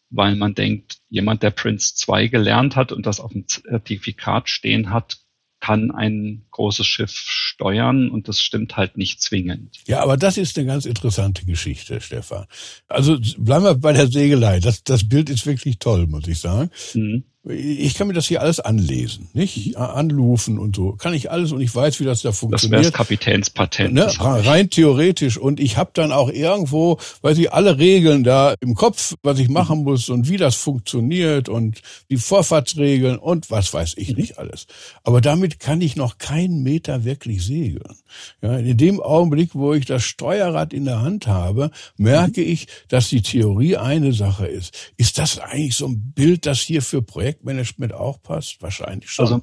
weil 0.10 0.36
man 0.36 0.53
denkt, 0.53 1.00
jemand, 1.10 1.43
der 1.43 1.51
Prince 1.51 1.96
2 1.96 2.27
gelernt 2.27 2.75
hat 2.75 2.91
und 2.91 3.05
das 3.05 3.20
auf 3.20 3.32
dem 3.32 3.48
Zertifikat 3.48 4.50
stehen 4.50 4.91
hat, 4.91 5.17
kann 5.60 5.91
ein 5.91 6.46
großes 6.53 6.88
Schiff 6.88 7.12
steuern 7.12 8.10
und 8.10 8.27
das 8.27 8.41
stimmt 8.41 8.77
halt 8.77 8.98
nicht 8.98 9.22
zwingend. 9.22 9.77
Ja, 9.86 10.01
aber 10.01 10.17
das 10.17 10.38
ist 10.38 10.57
eine 10.57 10.67
ganz 10.67 10.86
interessante 10.86 11.45
Geschichte, 11.45 12.00
Stefan. 12.00 12.45
Also 12.88 13.17
bleiben 13.38 13.65
wir 13.65 13.75
bei 13.75 13.93
der 13.93 14.07
Segelei. 14.07 14.60
Das, 14.60 14.83
das 14.83 15.07
Bild 15.07 15.29
ist 15.29 15.45
wirklich 15.45 15.79
toll, 15.79 16.07
muss 16.07 16.27
ich 16.27 16.39
sagen. 16.39 16.69
Mhm 16.93 17.25
ich 17.45 17.95
kann 17.95 18.07
mir 18.07 18.13
das 18.13 18.27
hier 18.27 18.41
alles 18.41 18.62
anlesen, 18.62 19.27
nicht? 19.33 19.75
Anrufen 19.75 20.57
und 20.57 20.77
so. 20.77 20.93
Kann 20.93 21.13
ich 21.13 21.29
alles 21.29 21.51
und 21.51 21.60
ich 21.60 21.75
weiß, 21.75 22.00
wie 22.00 22.05
das 22.05 22.22
da 22.22 22.31
funktioniert. 22.31 22.79
Das 22.79 22.86
wäre 22.86 22.98
Kapitänspatent. 22.98 23.93
Ne? 23.93 24.07
Rein 24.17 24.69
theoretisch. 24.69 25.38
Und 25.38 25.60
ich 25.60 25.75
habe 25.75 25.91
dann 25.93 26.13
auch 26.13 26.29
irgendwo, 26.29 27.00
weiß 27.22 27.38
ich, 27.39 27.51
alle 27.51 27.77
Regeln 27.79 28.24
da 28.24 28.55
im 28.62 28.75
Kopf, 28.75 29.15
was 29.24 29.39
ich 29.39 29.50
machen 29.50 29.79
mhm. 29.79 29.83
muss 29.83 30.10
und 30.10 30.29
wie 30.29 30.38
das 30.38 30.55
funktioniert 30.55 31.50
und 31.50 31.81
die 32.10 32.15
Vorfahrtsregeln 32.15 33.17
und 33.17 33.51
was 33.51 33.74
weiß 33.74 33.95
ich 33.98 34.12
mhm. 34.12 34.22
nicht 34.22 34.38
alles. 34.38 34.65
Aber 35.03 35.19
damit 35.19 35.60
kann 35.60 35.81
ich 35.81 35.98
noch 35.98 36.19
keinen 36.43 36.63
Meter 36.63 37.03
wirklich 37.03 37.43
segeln. 37.43 37.95
Ja, 38.41 38.57
in 38.57 38.77
dem 38.77 39.00
Augenblick, 39.00 39.55
wo 39.55 39.73
ich 39.73 39.85
das 39.85 40.03
Steuerrad 40.03 40.73
in 40.73 40.85
der 40.85 41.01
Hand 41.01 41.27
habe, 41.27 41.71
merke 41.97 42.41
mhm. 42.41 42.47
ich, 42.47 42.67
dass 42.88 43.09
die 43.09 43.21
Theorie 43.21 43.77
eine 43.77 44.13
Sache 44.13 44.47
ist. 44.47 44.93
Ist 44.97 45.17
das 45.17 45.39
eigentlich 45.39 45.75
so 45.75 45.88
ein 45.88 46.13
Bild, 46.13 46.45
das 46.45 46.59
hier 46.62 46.81
für 46.81 47.01
Projektmanagement 47.01 47.93
auch 47.93 48.21
passt? 48.21 48.62
Wahrscheinlich 48.62 49.09
schon. 49.09 49.25
Also 49.25 49.41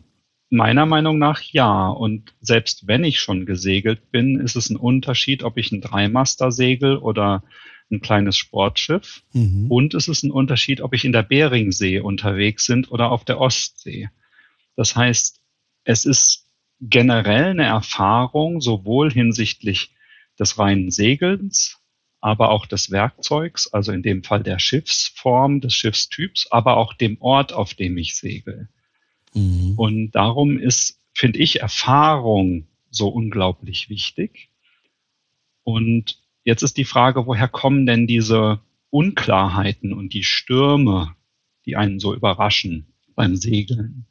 meiner 0.51 0.87
Meinung 0.87 1.19
nach 1.19 1.41
ja. 1.43 1.89
Und 1.89 2.35
selbst 2.41 2.87
wenn 2.87 3.05
ich 3.05 3.21
schon 3.21 3.47
gesegelt 3.47 4.11
bin, 4.11 4.41
ist 4.41 4.57
es 4.57 4.71
ein 4.71 4.77
Unterschied, 4.77 5.43
ob 5.43 5.57
ich 5.57 5.73
ein 5.73 5.81
Dreimaster 5.81 6.53
segel 6.53 6.97
oder 6.97 7.43
ein 7.91 8.01
kleines 8.01 8.37
Sportschiff. 8.37 9.23
Mhm. 9.33 9.67
Und 9.69 9.95
es 9.95 10.07
ist 10.07 10.23
ein 10.23 10.31
Unterschied, 10.31 10.81
ob 10.81 10.95
ich 10.95 11.05
in 11.05 11.13
der 11.13 11.23
Beringsee 11.23 12.01
unterwegs 12.01 12.67
sind 12.67 12.91
oder 12.93 13.11
auf 13.11 13.25
der 13.25 13.41
Ostsee. 13.41 14.11
Das 14.77 14.95
heißt, 14.95 15.41
es 15.85 16.05
ist 16.05 16.50
generell 16.81 17.51
eine 17.51 17.65
Erfahrung, 17.65 18.61
sowohl 18.61 19.13
hinsichtlich 19.13 19.95
des 20.39 20.59
reinen 20.59 20.91
Segelns 20.91 21.81
aber 22.21 22.51
auch 22.51 22.67
des 22.67 22.91
Werkzeugs, 22.91 23.73
also 23.73 23.93
in 23.93 24.03
dem 24.03 24.23
Fall 24.23 24.43
der 24.43 24.59
Schiffsform, 24.59 25.61
des 25.61 25.75
Schiffstyps, 25.75 26.49
aber 26.51 26.77
auch 26.77 26.93
dem 26.93 27.21
Ort, 27.21 27.53
auf 27.53 27.75
dem 27.75 27.97
ich 27.97 28.17
segel. 28.17 28.69
Mhm. 29.35 29.75
Und 29.77 30.11
darum 30.13 30.59
ist, 30.59 31.01
finde 31.15 31.39
ich, 31.39 31.61
Erfahrung 31.61 32.67
so 32.91 33.09
unglaublich 33.09 33.89
wichtig. 33.89 34.51
Und 35.65 36.19
jetzt 36.45 36.63
ist 36.63 36.77
die 36.77 36.85
Frage, 36.85 37.27
woher 37.27 37.49
kommen 37.49 37.87
denn 37.87 38.07
diese 38.07 38.61
Unklarheiten 38.91 39.93
und 39.93 40.13
die 40.13 40.25
Stürme, 40.25 41.15
die 41.65 41.77
einen 41.77 42.01
so 42.01 42.15
überraschen 42.15 42.93
beim 43.15 43.37
Segeln? 43.37 44.07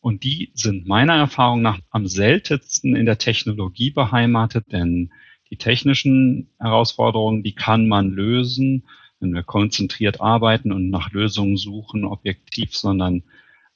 Und 0.00 0.22
die 0.22 0.52
sind 0.54 0.86
meiner 0.86 1.14
Erfahrung 1.14 1.62
nach 1.62 1.80
am 1.90 2.06
seltensten 2.06 2.94
in 2.94 3.06
der 3.06 3.18
Technologie 3.18 3.90
beheimatet, 3.90 4.72
denn 4.72 5.12
die 5.50 5.56
technischen 5.56 6.50
Herausforderungen, 6.58 7.42
die 7.42 7.54
kann 7.54 7.88
man 7.88 8.10
lösen, 8.10 8.86
wenn 9.20 9.34
wir 9.34 9.42
konzentriert 9.42 10.20
arbeiten 10.20 10.72
und 10.72 10.90
nach 10.90 11.10
Lösungen 11.10 11.56
suchen, 11.56 12.04
objektiv, 12.04 12.76
sondern 12.76 13.24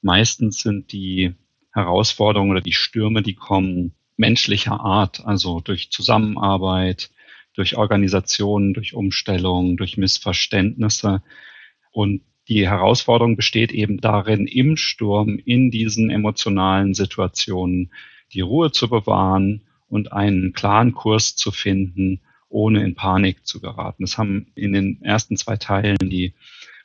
meistens 0.01 0.59
sind 0.59 0.91
die 0.91 1.33
Herausforderungen 1.73 2.51
oder 2.51 2.61
die 2.61 2.73
Stürme, 2.73 3.21
die 3.21 3.33
kommen 3.33 3.93
menschlicher 4.15 4.79
Art, 4.79 5.25
also 5.25 5.59
durch 5.59 5.89
Zusammenarbeit, 5.89 7.11
durch 7.55 7.75
Organisationen, 7.75 8.73
durch 8.73 8.93
Umstellungen, 8.93 9.75
durch 9.77 9.97
Missverständnisse. 9.97 11.23
Und 11.91 12.21
die 12.49 12.67
Herausforderung 12.67 13.35
besteht 13.35 13.71
eben 13.71 14.01
darin, 14.01 14.47
im 14.47 14.75
Sturm, 14.75 15.39
in 15.39 15.71
diesen 15.71 16.09
emotionalen 16.09 16.93
Situationen 16.93 17.93
die 18.33 18.41
Ruhe 18.41 18.71
zu 18.71 18.89
bewahren 18.89 19.61
und 19.87 20.11
einen 20.11 20.53
klaren 20.53 20.93
Kurs 20.93 21.35
zu 21.35 21.51
finden, 21.51 22.21
ohne 22.49 22.83
in 22.83 22.95
Panik 22.95 23.45
zu 23.45 23.61
geraten. 23.61 24.03
Das 24.03 24.17
haben 24.17 24.51
in 24.55 24.73
den 24.73 25.01
ersten 25.01 25.37
zwei 25.37 25.57
Teilen 25.57 26.09
die 26.09 26.33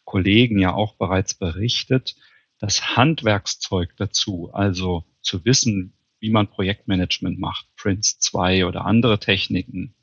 Kollegen 0.04 0.58
ja 0.58 0.72
auch 0.72 0.94
bereits 0.94 1.34
berichtet. 1.34 2.16
Das 2.58 2.96
Handwerkszeug 2.96 3.94
dazu, 3.96 4.50
also 4.52 5.04
zu 5.22 5.44
wissen, 5.44 5.92
wie 6.20 6.30
man 6.30 6.48
Projektmanagement 6.48 7.38
macht, 7.38 7.66
Prince 7.76 8.18
2 8.18 8.66
oder 8.66 8.84
andere 8.84 9.18
Techniken, 9.18 9.94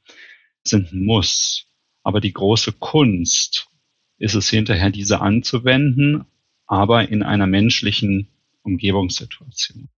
sind 0.64 0.92
ein 0.94 1.04
Muss. 1.04 1.68
Aber 2.04 2.22
die 2.22 2.34
große 2.34 2.74
Kunst 2.74 3.70
ist 4.18 4.36
es 4.36 4.50
hinterher, 4.50 4.90
diese 4.90 5.22
anzuwenden, 5.22 6.26
aber 6.68 7.10
in 7.10 7.24
einer 7.24 7.48
menschlichen 7.48 8.30
Umgebungssituation. 8.64 9.90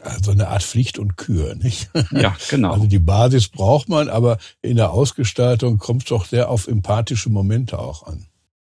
Also 0.00 0.30
eine 0.30 0.48
Art 0.48 0.62
Pflicht 0.62 0.98
und 0.98 1.16
Kür, 1.16 1.54
nicht? 1.54 1.90
Ja, 2.12 2.36
genau. 2.50 2.72
Also 2.72 2.86
die 2.86 2.98
Basis 2.98 3.48
braucht 3.48 3.88
man, 3.88 4.08
aber 4.08 4.38
in 4.62 4.76
der 4.76 4.92
Ausgestaltung 4.92 5.78
kommt 5.78 6.02
es 6.02 6.08
doch 6.08 6.26
sehr 6.26 6.50
auf 6.50 6.68
empathische 6.68 7.30
Momente 7.30 7.78
auch 7.78 8.06
an. 8.06 8.26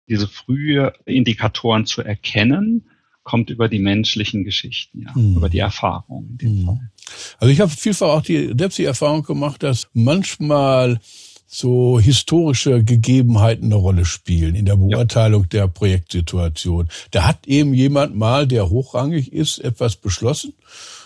Diese 0.07 0.27
frühe 0.27 0.93
Indikatoren 1.05 1.85
zu 1.85 2.01
erkennen, 2.01 2.89
kommt 3.27 3.49
über 3.49 3.67
die 3.67 3.79
menschlichen 3.79 4.45
Geschichten, 4.45 5.01
ja, 5.01 5.13
hm. 5.13 5.35
über 5.35 5.49
die 5.49 5.59
Erfahrung 5.59 6.29
in 6.29 6.37
dem 6.37 6.57
hm. 6.59 6.65
Fall. 6.65 6.91
Also 7.39 7.51
ich 7.51 7.59
habe 7.59 7.71
vielfach 7.71 8.07
auch 8.07 8.21
die 8.21 8.53
selbst 8.57 8.77
die 8.77 8.85
Erfahrung 8.85 9.23
gemacht, 9.23 9.63
dass 9.63 9.89
manchmal 9.91 11.01
so 11.47 11.97
historische 11.99 12.83
Gegebenheiten 12.83 13.65
eine 13.65 13.75
Rolle 13.75 14.05
spielen 14.05 14.53
in 14.53 14.65
der 14.65 14.75
Beurteilung 14.75 15.43
ja. 15.43 15.47
der 15.47 15.67
Projektsituation. 15.69 16.89
Da 17.11 17.25
hat 17.25 17.47
eben 17.47 17.73
jemand 17.73 18.15
mal, 18.15 18.45
der 18.45 18.69
hochrangig 18.69 19.31
ist, 19.31 19.59
etwas 19.59 19.95
beschlossen 19.95 20.53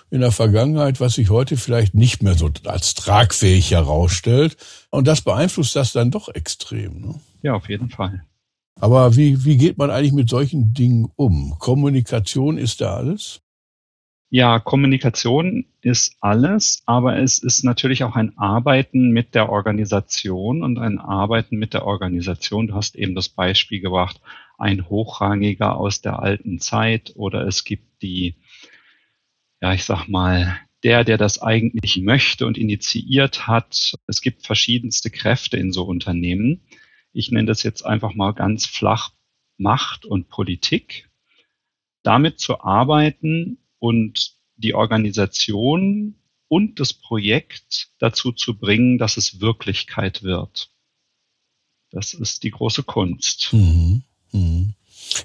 in 0.09 0.19
der 0.19 0.31
Vergangenheit, 0.31 0.99
was 0.99 1.13
sich 1.13 1.29
heute 1.29 1.55
vielleicht 1.57 1.93
nicht 1.93 2.23
mehr 2.23 2.33
so 2.33 2.49
als 2.65 2.95
tragfähig 2.95 3.71
herausstellt. 3.71 4.57
Und 4.89 5.07
das 5.07 5.21
beeinflusst 5.21 5.75
das 5.75 5.93
dann 5.93 6.11
doch 6.11 6.27
extrem. 6.27 6.99
Ne? 6.99 7.15
Ja, 7.43 7.53
auf 7.53 7.69
jeden 7.69 7.89
Fall. 7.89 8.23
Aber 8.79 9.15
wie, 9.15 9.45
wie 9.45 9.57
geht 9.57 9.77
man 9.77 9.91
eigentlich 9.91 10.11
mit 10.11 10.29
solchen 10.29 10.73
Dingen 10.73 11.11
um? 11.15 11.55
Kommunikation 11.59 12.57
ist 12.57 12.81
da 12.81 12.95
alles? 12.95 13.41
Ja, 14.33 14.59
Kommunikation 14.59 15.65
ist 15.81 16.15
alles, 16.21 16.83
aber 16.85 17.19
es 17.19 17.37
ist 17.37 17.65
natürlich 17.65 18.05
auch 18.05 18.15
ein 18.15 18.37
Arbeiten 18.37 19.11
mit 19.11 19.35
der 19.35 19.49
Organisation 19.49 20.63
und 20.63 20.77
ein 20.79 20.99
Arbeiten 20.99 21.57
mit 21.57 21.73
der 21.73 21.85
Organisation. 21.85 22.67
Du 22.67 22.75
hast 22.75 22.95
eben 22.95 23.13
das 23.13 23.27
Beispiel 23.27 23.81
gebracht, 23.81 24.21
ein 24.57 24.87
Hochrangiger 24.89 25.75
aus 25.75 26.01
der 26.01 26.19
alten 26.19 26.59
Zeit 26.59 27.11
oder 27.15 27.45
es 27.45 27.65
gibt 27.65 28.01
die 28.01 28.35
ja, 29.61 29.73
ich 29.73 29.83
sag 29.83 30.07
mal, 30.07 30.59
der, 30.83 31.03
der 31.03 31.17
das 31.17 31.41
eigentlich 31.41 31.97
möchte 31.97 32.47
und 32.47 32.57
initiiert 32.57 33.47
hat. 33.47 33.93
Es 34.07 34.21
gibt 34.21 34.45
verschiedenste 34.45 35.11
Kräfte 35.11 35.57
in 35.57 35.71
so 35.71 35.83
Unternehmen. 35.83 36.61
Ich 37.13 37.31
nenne 37.31 37.47
das 37.47 37.63
jetzt 37.63 37.85
einfach 37.85 38.15
mal 38.15 38.31
ganz 38.31 38.65
flach 38.65 39.11
Macht 39.57 40.05
und 40.05 40.29
Politik. 40.29 41.09
Damit 42.01 42.39
zu 42.39 42.61
arbeiten 42.61 43.59
und 43.81 44.35
die 44.57 44.75
Organisation 44.75 46.15
und 46.47 46.79
das 46.79 46.93
Projekt 46.93 47.89
dazu 47.97 48.31
zu 48.31 48.57
bringen, 48.57 48.99
dass 48.99 49.17
es 49.17 49.41
Wirklichkeit 49.41 50.21
wird. 50.21 50.69
Das 51.89 52.13
ist 52.13 52.43
die 52.43 52.51
große 52.51 52.83
Kunst. 52.83 53.49
Mhm. 53.51 54.03
Mhm. 54.31 54.75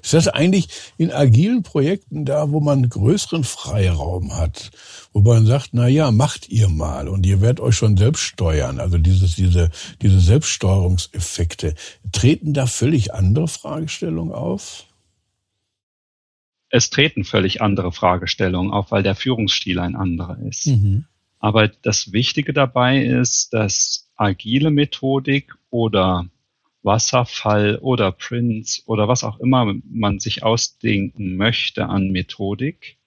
Ist 0.01 0.13
das 0.13 0.27
eigentlich 0.27 0.69
in 0.97 1.11
agilen 1.11 1.61
Projekten 1.63 2.25
da, 2.25 2.51
wo 2.51 2.59
man 2.59 2.89
größeren 2.89 3.43
Freiraum 3.43 4.35
hat, 4.35 4.71
wo 5.13 5.21
man 5.21 5.45
sagt, 5.45 5.69
na 5.73 5.87
ja, 5.87 6.11
macht 6.11 6.49
ihr 6.49 6.67
mal 6.67 7.07
und 7.07 7.25
ihr 7.25 7.41
werdet 7.41 7.59
euch 7.59 7.75
schon 7.75 7.95
selbst 7.95 8.21
steuern, 8.21 8.79
also 8.79 8.97
dieses, 8.97 9.35
diese, 9.35 9.69
diese 10.01 10.19
Selbststeuerungseffekte, 10.19 11.75
treten 12.11 12.53
da 12.53 12.65
völlig 12.65 13.13
andere 13.13 13.47
Fragestellungen 13.47 14.33
auf? 14.33 14.86
Es 16.69 16.89
treten 16.89 17.23
völlig 17.23 17.61
andere 17.61 17.91
Fragestellungen 17.91 18.71
auf, 18.71 18.91
weil 18.91 19.03
der 19.03 19.15
Führungsstil 19.15 19.79
ein 19.79 19.95
anderer 19.95 20.37
ist. 20.39 20.67
Mhm. 20.67 21.05
Aber 21.39 21.67
das 21.67 22.11
Wichtige 22.11 22.53
dabei 22.53 23.03
ist, 23.03 23.53
dass 23.53 24.11
agile 24.15 24.71
Methodik 24.71 25.53
oder 25.69 26.29
Wasserfall 26.83 27.77
oder 27.81 28.11
Prince 28.11 28.81
oder 28.85 29.07
was 29.07 29.23
auch 29.23 29.39
immer 29.39 29.75
man 29.89 30.19
sich 30.19 30.43
ausdenken 30.43 31.35
möchte 31.35 31.87
an 31.87 32.09
Methodik, 32.09 32.97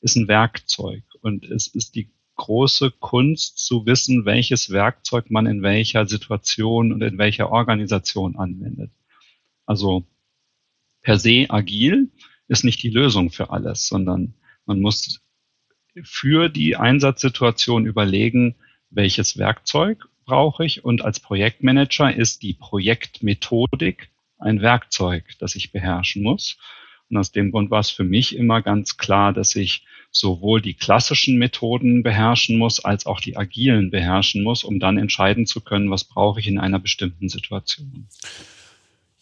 ist 0.00 0.16
ein 0.16 0.28
Werkzeug. 0.28 1.02
Und 1.20 1.44
es 1.44 1.66
ist 1.66 1.94
die 1.96 2.10
große 2.36 2.92
Kunst 2.92 3.58
zu 3.58 3.86
wissen, 3.86 4.24
welches 4.24 4.70
Werkzeug 4.70 5.30
man 5.30 5.46
in 5.46 5.62
welcher 5.62 6.06
Situation 6.06 6.92
und 6.92 7.02
in 7.02 7.18
welcher 7.18 7.50
Organisation 7.50 8.36
anwendet. 8.36 8.90
Also 9.64 10.04
per 11.02 11.18
se 11.18 11.46
agil 11.48 12.10
ist 12.48 12.64
nicht 12.64 12.82
die 12.82 12.90
Lösung 12.90 13.30
für 13.30 13.50
alles, 13.50 13.88
sondern 13.88 14.34
man 14.64 14.80
muss 14.80 15.20
für 16.02 16.48
die 16.48 16.76
Einsatzsituation 16.76 17.86
überlegen, 17.86 18.56
welches 18.90 19.38
Werkzeug 19.38 20.08
brauche 20.24 20.64
ich 20.64 20.84
und 20.84 21.02
als 21.02 21.20
Projektmanager 21.20 22.14
ist 22.14 22.42
die 22.42 22.54
Projektmethodik 22.54 24.10
ein 24.38 24.60
Werkzeug, 24.60 25.24
das 25.38 25.54
ich 25.54 25.72
beherrschen 25.72 26.22
muss. 26.22 26.58
Und 27.08 27.16
aus 27.16 27.30
dem 27.30 27.52
Grund 27.52 27.70
war 27.70 27.80
es 27.80 27.90
für 27.90 28.04
mich 28.04 28.34
immer 28.34 28.60
ganz 28.62 28.96
klar, 28.96 29.32
dass 29.32 29.54
ich 29.54 29.86
sowohl 30.10 30.60
die 30.60 30.74
klassischen 30.74 31.38
Methoden 31.38 32.02
beherrschen 32.02 32.58
muss, 32.58 32.84
als 32.84 33.06
auch 33.06 33.20
die 33.20 33.36
agilen 33.36 33.90
beherrschen 33.90 34.42
muss, 34.42 34.64
um 34.64 34.80
dann 34.80 34.98
entscheiden 34.98 35.46
zu 35.46 35.60
können, 35.60 35.90
was 35.90 36.04
brauche 36.04 36.40
ich 36.40 36.48
in 36.48 36.58
einer 36.58 36.78
bestimmten 36.78 37.28
Situation. 37.28 38.08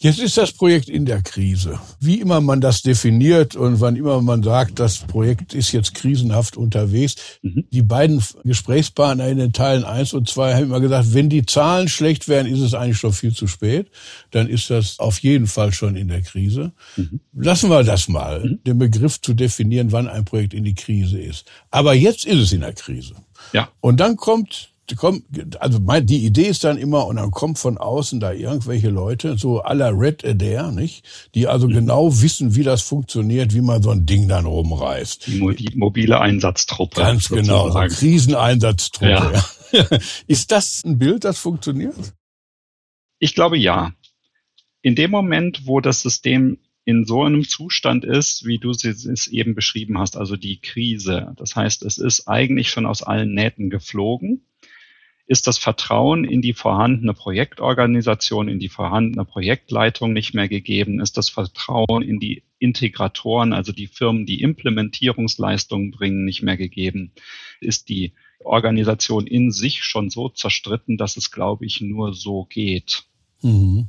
Jetzt 0.05 0.21
ist 0.21 0.37
das 0.37 0.53
Projekt 0.53 0.91
in 0.91 1.07
der 1.07 1.23
Krise. 1.23 1.81
Wie 1.99 2.21
immer 2.21 2.43
man 2.43 2.61
das 2.61 2.83
definiert 2.83 3.57
und 3.57 3.81
wann 3.81 3.97
immer 3.97 4.21
man 4.21 4.43
sagt, 4.43 4.79
das 4.79 4.99
Projekt 4.99 5.55
ist 5.55 5.73
jetzt 5.73 5.95
krisenhaft 5.95 6.59
unterwegs. 6.59 7.17
Mhm. 7.41 7.65
Die 7.71 7.81
beiden 7.81 8.23
Gesprächspartner 8.45 9.27
in 9.29 9.39
den 9.39 9.55
Teilen 9.55 9.83
eins 9.83 10.13
und 10.13 10.29
zwei 10.29 10.53
haben 10.53 10.65
immer 10.65 10.81
gesagt, 10.81 11.15
wenn 11.15 11.31
die 11.31 11.47
Zahlen 11.47 11.89
schlecht 11.89 12.29
wären, 12.29 12.47
ist 12.47 12.61
es 12.61 12.75
eigentlich 12.75 12.99
schon 12.99 13.15
viel 13.15 13.33
zu 13.33 13.47
spät. 13.47 13.91
Dann 14.31 14.47
ist 14.47 14.69
das 14.69 14.99
auf 14.99 15.21
jeden 15.21 15.47
Fall 15.47 15.73
schon 15.73 15.97
in 15.97 16.09
der 16.09 16.21
Krise. 16.21 16.73
Mhm. 16.97 17.21
Lassen 17.33 17.71
wir 17.71 17.83
das 17.83 18.07
mal, 18.07 18.41
mhm. 18.45 18.59
den 18.63 18.77
Begriff 18.77 19.23
zu 19.23 19.33
definieren, 19.33 19.91
wann 19.91 20.07
ein 20.07 20.27
Projekt 20.27 20.53
in 20.53 20.65
die 20.65 20.75
Krise 20.75 21.19
ist. 21.19 21.47
Aber 21.71 21.95
jetzt 21.95 22.27
ist 22.27 22.41
es 22.41 22.53
in 22.53 22.61
der 22.61 22.75
Krise. 22.75 23.15
Ja. 23.55 23.71
Und 23.81 24.01
dann 24.01 24.17
kommt 24.17 24.74
kommt, 24.97 25.25
also 25.61 25.79
die 25.79 26.27
Idee 26.27 26.47
ist 26.47 26.65
dann 26.65 26.77
immer, 26.77 27.07
und 27.07 27.17
dann 27.17 27.31
kommt 27.31 27.59
von 27.59 27.79
außen 27.79 28.21
da 28.21 28.33
irgendwelche 28.33 28.91
Leute, 28.91 29.39
so 29.39 29.61
aller 29.61 29.99
Red 29.99 30.25
Adair, 30.25 30.71
nicht? 30.71 31.05
Die 31.35 31.47
also 31.47 31.69
mhm. 31.69 31.73
genau 31.73 32.21
wissen, 32.21 32.55
wie 32.55 32.63
das 32.63 32.83
funktioniert, 32.83 33.55
wie 33.55 33.63
man 33.63 33.83
so 33.83 33.91
ein 33.91 34.05
Ding 34.05 34.29
dann 34.29 34.45
rumreißt. 34.45 35.27
Die, 35.27 35.57
die 35.57 35.77
mobile 35.77 36.21
Einsatztruppe. 36.21 37.01
Ganz 37.01 37.29
genau, 37.29 37.71
so 37.71 37.79
Kriseneinsatztruppe. 37.79 39.11
Ja. 39.11 39.45
Ja. 39.73 39.99
ist 40.27 40.53
das 40.53 40.83
ein 40.85 40.99
Bild, 40.99 41.25
das 41.25 41.39
funktioniert? 41.39 42.15
Ich 43.19 43.35
glaube 43.35 43.57
ja. 43.57 43.95
In 44.83 44.95
dem 44.95 45.11
Moment, 45.11 45.67
wo 45.67 45.81
das 45.81 46.03
System 46.03 46.59
in 46.85 47.07
so 47.07 47.23
einem 47.23 47.49
Zustand 47.49 48.05
ist, 48.05 48.45
wie 48.45 48.59
du 48.59 48.71
es 48.71 49.27
eben 49.29 49.55
beschrieben 49.55 49.99
hast, 49.99 50.19
also 50.19 50.37
die 50.37 50.61
Krise. 50.61 51.33
Das 51.37 51.57
heißt, 51.57 51.83
es 51.83 51.97
ist 51.97 52.29
eigentlich 52.29 52.69
schon 52.69 52.85
aus 52.85 53.03
allen 53.03 53.33
Nähten 53.33 53.71
geflogen 53.71 54.45
ist 55.27 55.47
das 55.47 55.57
Vertrauen 55.57 56.25
in 56.25 56.43
die 56.43 56.53
vorhandene 56.53 57.15
Projektorganisation, 57.15 58.49
in 58.49 58.59
die 58.59 58.69
vorhandene 58.69 59.25
Projektleitung 59.25 60.13
nicht 60.13 60.35
mehr 60.35 60.49
gegeben? 60.49 61.01
Ist 61.01 61.17
das 61.17 61.31
Vertrauen 61.31 62.03
in 62.03 62.21
die 62.21 62.43
Integratoren, 62.59 63.55
also 63.55 63.73
die 63.73 63.87
Firmen, 63.87 64.27
die 64.27 64.43
Implementierungsleistungen 64.43 65.93
bringen, 65.93 66.25
nicht 66.25 66.43
mehr 66.43 66.59
gegeben? 66.59 67.13
Ist 67.61 67.89
die 67.89 68.13
Organisation 68.45 69.27
in 69.27 69.51
sich 69.51 69.83
schon 69.83 70.11
so 70.11 70.29
zerstritten, 70.29 70.99
dass 70.99 71.17
es, 71.17 71.31
glaube 71.31 71.65
ich, 71.65 71.81
nur 71.81 72.13
so 72.13 72.45
geht? 72.45 73.05
Mhm. 73.41 73.89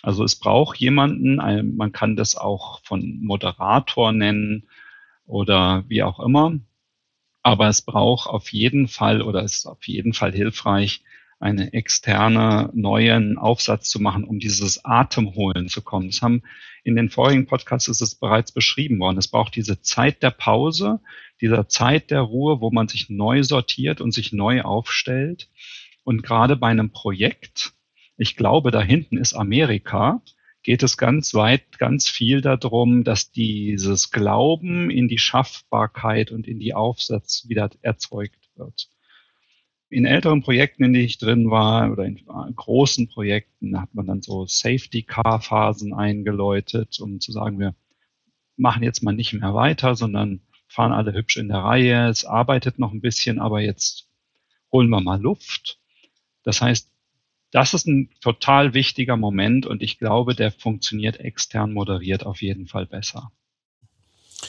Also 0.00 0.24
es 0.24 0.36
braucht 0.36 0.78
jemanden, 0.78 1.36
man 1.76 1.92
kann 1.92 2.16
das 2.16 2.36
auch 2.36 2.80
von 2.82 3.20
Moderator 3.22 4.12
nennen 4.12 4.68
oder 5.26 5.84
wie 5.88 6.02
auch 6.02 6.20
immer, 6.20 6.58
aber 7.44 7.68
es 7.68 7.82
braucht 7.82 8.28
auf 8.28 8.52
jeden 8.52 8.88
Fall 8.88 9.22
oder 9.22 9.42
ist 9.42 9.66
auf 9.66 9.86
jeden 9.86 10.14
Fall 10.14 10.32
hilfreich, 10.32 11.02
eine 11.38 11.74
externe 11.74 12.70
neuen 12.72 13.36
Aufsatz 13.36 13.90
zu 13.90 14.00
machen, 14.00 14.24
um 14.24 14.38
dieses 14.38 14.84
Atemholen 14.84 15.68
zu 15.68 15.82
kommen. 15.82 16.08
Das 16.08 16.22
haben 16.22 16.42
in 16.84 16.96
den 16.96 17.10
vorigen 17.10 17.46
Podcasts 17.46 17.88
ist 17.88 18.00
es 18.00 18.14
bereits 18.14 18.52
beschrieben 18.52 18.98
worden. 18.98 19.18
Es 19.18 19.28
braucht 19.28 19.54
diese 19.56 19.82
Zeit 19.82 20.22
der 20.22 20.30
Pause, 20.30 21.00
dieser 21.42 21.68
Zeit 21.68 22.10
der 22.10 22.22
Ruhe, 22.22 22.62
wo 22.62 22.70
man 22.70 22.88
sich 22.88 23.10
neu 23.10 23.42
sortiert 23.42 24.00
und 24.00 24.12
sich 24.12 24.32
neu 24.32 24.62
aufstellt. 24.62 25.50
Und 26.02 26.22
gerade 26.22 26.56
bei 26.56 26.68
einem 26.68 26.92
Projekt, 26.92 27.74
ich 28.16 28.36
glaube, 28.36 28.70
da 28.70 28.80
hinten 28.80 29.18
ist 29.18 29.34
Amerika, 29.34 30.22
geht 30.64 30.82
es 30.82 30.96
ganz 30.96 31.34
weit, 31.34 31.78
ganz 31.78 32.08
viel 32.08 32.40
darum, 32.40 33.04
dass 33.04 33.30
dieses 33.30 34.10
Glauben 34.10 34.90
in 34.90 35.08
die 35.08 35.18
Schaffbarkeit 35.18 36.32
und 36.32 36.48
in 36.48 36.58
die 36.58 36.74
Aufsatz 36.74 37.44
wieder 37.48 37.70
erzeugt 37.82 38.48
wird. 38.56 38.88
In 39.90 40.06
älteren 40.06 40.42
Projekten, 40.42 40.82
in 40.82 40.94
denen 40.94 41.04
ich 41.04 41.18
drin 41.18 41.50
war, 41.50 41.92
oder 41.92 42.04
in 42.06 42.24
großen 42.56 43.08
Projekten, 43.08 43.80
hat 43.80 43.94
man 43.94 44.06
dann 44.06 44.22
so 44.22 44.46
Safety-Car-Phasen 44.46 45.92
eingeläutet, 45.92 46.98
um 46.98 47.20
zu 47.20 47.30
sagen, 47.30 47.60
wir 47.60 47.74
machen 48.56 48.82
jetzt 48.82 49.02
mal 49.02 49.12
nicht 49.12 49.34
mehr 49.34 49.54
weiter, 49.54 49.94
sondern 49.94 50.40
fahren 50.66 50.92
alle 50.92 51.12
hübsch 51.12 51.36
in 51.36 51.48
der 51.48 51.58
Reihe. 51.58 52.08
Es 52.08 52.24
arbeitet 52.24 52.78
noch 52.78 52.92
ein 52.92 53.02
bisschen, 53.02 53.38
aber 53.38 53.60
jetzt 53.60 54.08
holen 54.72 54.88
wir 54.88 55.02
mal 55.02 55.20
Luft. 55.20 55.78
Das 56.42 56.62
heißt, 56.62 56.90
das 57.54 57.72
ist 57.72 57.86
ein 57.86 58.10
total 58.20 58.74
wichtiger 58.74 59.16
Moment 59.16 59.64
und 59.64 59.80
ich 59.80 59.98
glaube, 59.98 60.34
der 60.34 60.50
funktioniert 60.50 61.20
extern 61.20 61.72
moderiert 61.72 62.26
auf 62.26 62.42
jeden 62.42 62.66
Fall 62.66 62.84
besser. 62.84 63.30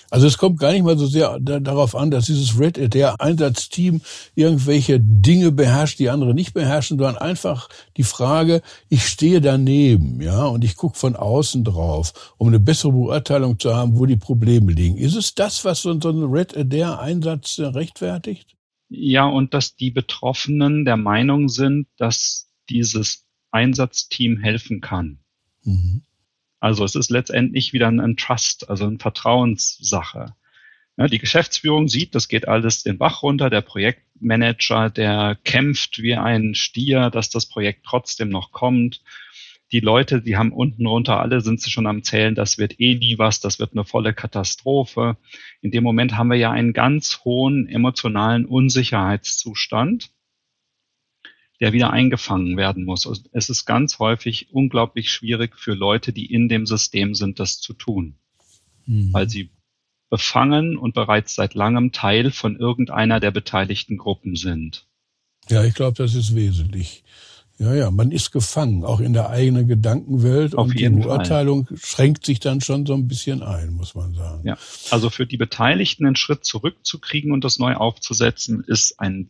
Also 0.09 0.25
es 0.25 0.39
kommt 0.39 0.59
gar 0.59 0.71
nicht 0.71 0.83
mal 0.83 0.97
so 0.97 1.05
sehr 1.05 1.39
darauf 1.39 1.95
an, 1.95 2.09
dass 2.09 2.25
dieses 2.25 2.59
Red 2.59 2.95
der 2.95 3.21
Einsatzteam 3.21 4.01
irgendwelche 4.33 4.99
Dinge 4.99 5.51
beherrscht, 5.51 5.99
die 5.99 6.09
andere 6.09 6.33
nicht 6.33 6.55
beherrschen, 6.55 6.97
sondern 6.97 7.17
einfach 7.17 7.69
die 7.95 8.03
Frage, 8.03 8.63
ich 8.89 9.05
stehe 9.05 9.39
daneben, 9.39 10.19
ja, 10.19 10.45
und 10.45 10.63
ich 10.63 10.75
gucke 10.75 10.97
von 10.97 11.15
außen 11.15 11.63
drauf, 11.63 12.33
um 12.37 12.47
eine 12.47 12.59
bessere 12.59 12.91
Beurteilung 12.91 13.59
zu 13.59 13.75
haben, 13.75 13.99
wo 13.99 14.07
die 14.07 14.17
Probleme 14.17 14.71
liegen. 14.71 14.97
Ist 14.97 15.15
es 15.15 15.35
das, 15.35 15.63
was 15.63 15.83
so 15.83 15.91
ein 15.91 16.01
Red 16.01 16.55
der 16.57 16.99
Einsatz 16.99 17.59
rechtfertigt? 17.59 18.55
Ja, 18.89 19.27
und 19.27 19.53
dass 19.53 19.75
die 19.75 19.91
Betroffenen 19.91 20.85
der 20.85 20.97
Meinung 20.97 21.49
sind, 21.49 21.87
dass 21.97 22.44
dieses 22.69 23.27
Einsatzteam 23.51 24.37
helfen 24.37 24.81
kann. 24.81 25.19
Mhm. 25.63 26.03
Also 26.59 26.83
es 26.83 26.95
ist 26.95 27.11
letztendlich 27.11 27.73
wieder 27.73 27.87
ein 27.87 28.17
Trust, 28.17 28.69
also 28.69 28.85
eine 28.85 28.99
Vertrauenssache. 28.99 30.35
Ja, 30.97 31.07
die 31.07 31.19
Geschäftsführung 31.19 31.87
sieht, 31.89 32.15
das 32.15 32.27
geht 32.27 32.47
alles 32.47 32.83
den 32.83 32.97
Bach 32.97 33.21
runter. 33.21 33.49
Der 33.49 33.61
Projektmanager, 33.61 34.89
der 34.89 35.37
kämpft 35.43 36.01
wie 36.01 36.15
ein 36.15 36.55
Stier, 36.55 37.09
dass 37.09 37.29
das 37.29 37.45
Projekt 37.47 37.85
trotzdem 37.85 38.29
noch 38.29 38.51
kommt. 38.51 39.01
Die 39.71 39.79
Leute, 39.79 40.21
die 40.21 40.37
haben 40.37 40.53
unten 40.53 40.85
runter, 40.85 41.19
alle 41.19 41.41
sind 41.41 41.59
sie 41.59 41.71
schon 41.71 41.87
am 41.87 42.03
Zählen, 42.03 42.35
das 42.35 42.57
wird 42.57 42.79
eh 42.79 42.95
nie 42.95 43.17
was, 43.17 43.39
das 43.39 43.59
wird 43.59 43.73
eine 43.73 43.83
volle 43.83 44.13
Katastrophe. 44.13 45.17
In 45.61 45.71
dem 45.71 45.83
Moment 45.83 46.15
haben 46.17 46.29
wir 46.29 46.37
ja 46.37 46.51
einen 46.51 46.71
ganz 46.71 47.21
hohen 47.25 47.67
emotionalen 47.67 48.45
Unsicherheitszustand 48.45 50.11
der 51.59 51.73
wieder 51.73 51.91
eingefangen 51.91 52.57
werden 52.57 52.83
muss. 52.83 53.07
Also 53.07 53.21
es 53.31 53.49
ist 53.49 53.65
ganz 53.65 53.99
häufig 53.99 54.53
unglaublich 54.53 55.11
schwierig 55.11 55.57
für 55.57 55.73
Leute, 55.73 56.13
die 56.13 56.31
in 56.31 56.49
dem 56.49 56.65
System 56.65 57.15
sind, 57.15 57.39
das 57.39 57.59
zu 57.59 57.73
tun, 57.73 58.15
mhm. 58.85 59.13
weil 59.13 59.29
sie 59.29 59.51
befangen 60.09 60.77
und 60.77 60.93
bereits 60.93 61.35
seit 61.35 61.53
langem 61.53 61.91
Teil 61.91 62.31
von 62.31 62.57
irgendeiner 62.57 63.19
der 63.19 63.31
beteiligten 63.31 63.97
Gruppen 63.97 64.35
sind. 64.35 64.85
Ja, 65.49 65.63
ich 65.63 65.73
glaube, 65.73 65.97
das 65.97 66.15
ist 66.15 66.35
wesentlich. 66.35 67.03
Ja, 67.57 67.73
ja, 67.73 67.89
man 67.89 68.11
ist 68.11 68.31
gefangen, 68.31 68.83
auch 68.83 68.99
in 68.99 69.13
der 69.13 69.29
eigenen 69.29 69.67
Gedankenwelt 69.67 70.55
Auf 70.55 70.67
und 70.67 70.79
die 70.79 70.89
Beurteilung 70.89 71.67
Fall. 71.67 71.77
schränkt 71.77 72.25
sich 72.25 72.41
dann 72.41 72.59
schon 72.59 72.85
so 72.85 72.93
ein 72.93 73.07
bisschen 73.07 73.41
ein, 73.43 73.71
muss 73.71 73.95
man 73.95 74.13
sagen. 74.13 74.45
Ja, 74.45 74.57
also 74.91 75.09
für 75.09 75.25
die 75.25 75.37
Beteiligten 75.37 76.05
einen 76.05 76.17
Schritt 76.17 76.43
zurückzukriegen 76.43 77.31
und 77.31 77.45
das 77.45 77.57
neu 77.57 77.75
aufzusetzen, 77.75 78.61
ist 78.67 78.99
ein 78.99 79.29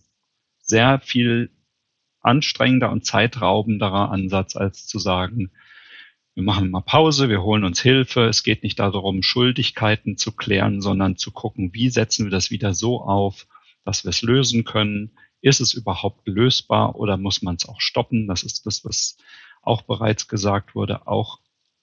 sehr 0.59 0.99
viel 0.99 1.51
anstrengender 2.25 2.91
und 2.91 3.05
zeitraubenderer 3.05 4.11
Ansatz, 4.11 4.55
als 4.55 4.87
zu 4.87 4.99
sagen, 4.99 5.51
wir 6.33 6.43
machen 6.43 6.69
mal 6.69 6.81
Pause, 6.81 7.29
wir 7.29 7.43
holen 7.43 7.63
uns 7.63 7.81
Hilfe. 7.81 8.25
Es 8.25 8.43
geht 8.43 8.63
nicht 8.63 8.79
darum, 8.79 9.23
Schuldigkeiten 9.23 10.17
zu 10.17 10.33
klären, 10.33 10.81
sondern 10.81 11.15
zu 11.15 11.31
gucken, 11.31 11.73
wie 11.73 11.89
setzen 11.89 12.25
wir 12.25 12.31
das 12.31 12.51
wieder 12.51 12.73
so 12.73 13.01
auf, 13.01 13.47
dass 13.85 14.03
wir 14.03 14.09
es 14.09 14.21
lösen 14.21 14.65
können. 14.65 15.11
Ist 15.41 15.61
es 15.61 15.73
überhaupt 15.73 16.27
lösbar 16.27 16.95
oder 16.97 17.15
muss 17.15 17.41
man 17.41 17.55
es 17.55 17.69
auch 17.69 17.79
stoppen? 17.79 18.27
Das 18.27 18.43
ist 18.43 18.65
das, 18.65 18.83
was 18.83 19.17
auch 19.61 19.83
bereits 19.83 20.27
gesagt 20.27 20.75
wurde. 20.75 21.07
Auch 21.07 21.39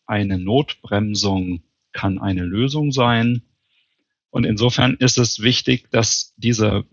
eine 0.06 0.38
Notbremsung 0.38 1.62
kann 1.92 2.18
eine 2.18 2.44
Lösung 2.44 2.92
sein. 2.92 3.42
Und 4.30 4.44
insofern 4.44 4.96
ist 4.96 5.16
es 5.16 5.40
wichtig, 5.40 5.90
dass 5.90 6.34
diese, 6.36 6.84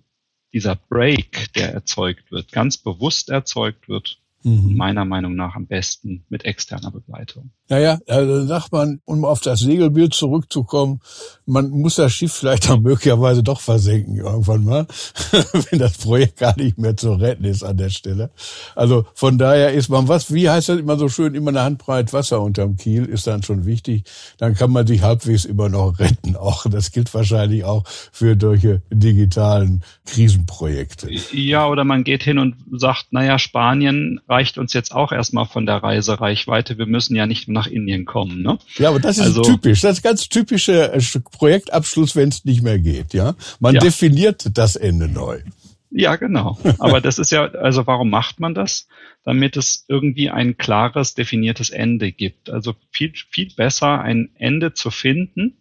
dieser 0.54 0.76
Break, 0.76 1.54
der 1.54 1.74
erzeugt 1.74 2.32
wird, 2.32 2.52
ganz 2.52 2.78
bewusst 2.78 3.30
erzeugt 3.30 3.88
wird 3.90 4.20
Mhm. 4.44 4.76
Meiner 4.78 5.06
Meinung 5.06 5.36
nach 5.36 5.56
am 5.56 5.68
besten 5.68 6.24
mit 6.30 6.46
externer 6.46 6.92
Begleitung. 6.92 7.52
Naja, 7.68 8.00
also 8.08 8.46
sagt 8.46 8.72
man, 8.72 9.02
um 9.06 9.26
auf 9.26 9.42
das 9.42 9.60
Segelbild 9.60 10.14
zurückzukommen, 10.14 11.02
man 11.46 11.70
muss 11.70 11.96
das 11.96 12.14
Schiff 12.14 12.34
vielleicht 12.34 12.70
auch 12.70 12.80
möglicherweise 12.80 13.44
doch 13.44 13.60
versenken 13.60 14.16
irgendwann 14.16 14.64
mal, 14.64 14.88
wenn 15.70 15.80
das 15.80 15.98
Projekt 15.98 16.38
gar 16.38 16.58
nicht 16.58 16.78
mehr 16.78 16.96
zu 16.96 17.14
retten 17.14 17.44
ist 17.44 17.64
an 17.64 17.78
der 17.78 17.90
Stelle. 17.90 18.32
Also 18.76 19.06
von 19.14 19.38
daher 19.38 19.74
ist 19.74 19.90
man 19.90 20.08
was, 20.08 20.34
wie 20.34 20.50
heißt 20.50 20.70
das 20.70 20.80
immer 20.80 20.98
so 20.98 21.10
schön, 21.10 21.36
immer 21.36 21.50
eine 21.50 21.62
Handbreit 21.62 22.14
Wasser 22.14 22.42
unterm 22.42 22.78
Kiel 22.78 23.06
ist 23.06 23.28
dann 23.28 23.44
schon 23.44 23.66
wichtig. 23.66 24.04
Dann 24.38 24.56
kann 24.56 24.72
man 24.72 24.88
sich 24.88 25.02
halbwegs 25.02 25.46
immer 25.46 25.70
noch 25.70 26.00
retten. 26.00 26.36
Auch 26.36 26.66
das 26.70 26.92
gilt 26.92 27.14
wahrscheinlich 27.14 27.64
auch 27.64 27.84
für 27.88 28.38
solche 28.40 28.82
digitalen 28.90 29.84
Krisenprojekte. 30.06 31.10
Ja, 31.34 31.68
oder 31.68 31.84
man 31.84 32.04
geht 32.04 32.24
hin 32.24 32.40
und 32.40 32.56
sagt, 32.72 33.08
naja, 33.12 33.38
Spanien 33.38 34.22
reicht 34.30 34.58
uns 34.58 34.74
jetzt 34.74 34.94
auch 34.94 35.12
erstmal 35.12 35.46
von 35.46 35.66
der 35.66 35.78
Reisereichweite. 35.78 36.78
Wir 36.78 36.86
müssen 36.86 37.16
ja 37.16 37.26
nicht 37.26 37.48
nach 37.48 37.68
Indien 37.68 38.06
kommen. 38.06 38.42
Ne? 38.42 38.60
Ja, 38.78 38.90
aber 38.90 39.00
das 39.00 39.18
ist 39.18 39.26
also, 39.26 39.42
typisch. 39.42 39.82
Das 39.82 39.98
ist 39.98 40.04
ganz 40.04 40.30
typische 40.30 40.94
äh, 40.94 41.02
Projektabschluss, 41.32 42.16
wenn 42.16 42.30
es 42.30 42.46
nicht 42.46 42.62
mehr 42.62 42.80
geht. 42.80 43.14
Ja, 43.14 43.36
man 43.60 43.76
ja. 43.76 43.82
definiert 43.82 44.46
das 44.58 44.76
Ende 44.76 45.08
neu. 45.08 45.42
Ja, 45.90 46.16
genau. 46.16 46.60
Aber 46.78 47.02
das 47.02 47.18
ist 47.18 47.32
ja, 47.32 47.46
also 47.46 47.88
warum 47.88 48.10
macht 48.10 48.40
man 48.40 48.54
das? 48.54 48.88
Damit 49.24 49.58
es 49.58 49.86
irgendwie 49.88 50.30
ein 50.30 50.58
klares, 50.58 51.16
definiertes 51.16 51.72
Ende 51.72 52.12
gibt. 52.12 52.50
Also 52.50 52.76
viel, 52.92 53.14
viel 53.30 53.52
besser 53.56 54.00
ein 54.02 54.30
Ende 54.36 54.74
zu 54.74 54.92
finden, 54.92 55.58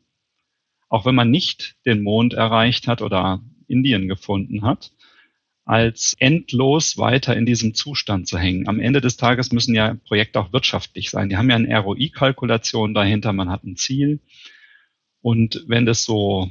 auch 0.88 1.06
wenn 1.06 1.14
man 1.14 1.30
nicht 1.30 1.76
den 1.86 2.02
Mond 2.02 2.34
erreicht 2.34 2.86
hat 2.86 3.02
oder 3.02 3.40
Indien 3.66 4.08
gefunden 4.08 4.62
hat, 4.62 4.92
als 5.68 6.16
endlos 6.18 6.96
weiter 6.96 7.36
in 7.36 7.44
diesem 7.44 7.74
Zustand 7.74 8.26
zu 8.26 8.38
hängen. 8.38 8.68
Am 8.68 8.80
Ende 8.80 9.02
des 9.02 9.18
Tages 9.18 9.52
müssen 9.52 9.74
ja 9.74 9.98
Projekte 10.06 10.40
auch 10.40 10.50
wirtschaftlich 10.50 11.10
sein. 11.10 11.28
Die 11.28 11.36
haben 11.36 11.50
ja 11.50 11.56
eine 11.56 11.78
ROI-Kalkulation 11.78 12.94
dahinter, 12.94 13.34
man 13.34 13.50
hat 13.50 13.64
ein 13.64 13.76
Ziel. 13.76 14.20
Und 15.20 15.64
wenn 15.66 15.84
das 15.84 16.04
so 16.04 16.50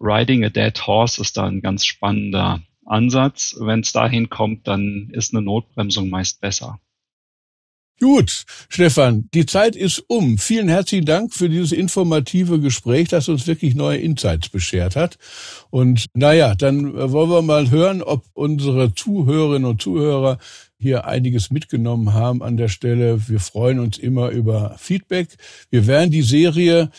Riding 0.00 0.46
a 0.46 0.48
Dead 0.48 0.86
Horse 0.86 1.20
ist 1.20 1.36
da 1.36 1.44
ein 1.44 1.60
ganz 1.60 1.84
spannender 1.84 2.62
Ansatz. 2.86 3.54
Wenn 3.60 3.80
es 3.80 3.92
dahin 3.92 4.30
kommt, 4.30 4.66
dann 4.66 5.10
ist 5.12 5.34
eine 5.34 5.42
Notbremsung 5.42 6.08
meist 6.08 6.40
besser. 6.40 6.80
Gut, 8.00 8.44
Stefan, 8.68 9.28
die 9.34 9.44
Zeit 9.44 9.74
ist 9.74 10.04
um. 10.06 10.38
Vielen 10.38 10.68
herzlichen 10.68 11.04
Dank 11.04 11.34
für 11.34 11.48
dieses 11.48 11.72
informative 11.72 12.60
Gespräch, 12.60 13.08
das 13.08 13.28
uns 13.28 13.48
wirklich 13.48 13.74
neue 13.74 13.98
Insights 13.98 14.50
beschert 14.50 14.94
hat. 14.94 15.18
Und 15.70 16.06
naja, 16.14 16.54
dann 16.54 16.94
wollen 16.94 17.30
wir 17.30 17.42
mal 17.42 17.70
hören, 17.70 18.02
ob 18.02 18.24
unsere 18.34 18.94
Zuhörerinnen 18.94 19.68
und 19.68 19.82
Zuhörer 19.82 20.38
hier 20.78 21.06
einiges 21.06 21.50
mitgenommen 21.50 22.14
haben 22.14 22.40
an 22.40 22.56
der 22.56 22.68
Stelle. 22.68 23.28
Wir 23.28 23.40
freuen 23.40 23.80
uns 23.80 23.98
immer 23.98 24.28
über 24.28 24.76
Feedback. 24.78 25.30
Wir 25.70 25.88
werden 25.88 26.12
die 26.12 26.22
Serie 26.22 26.90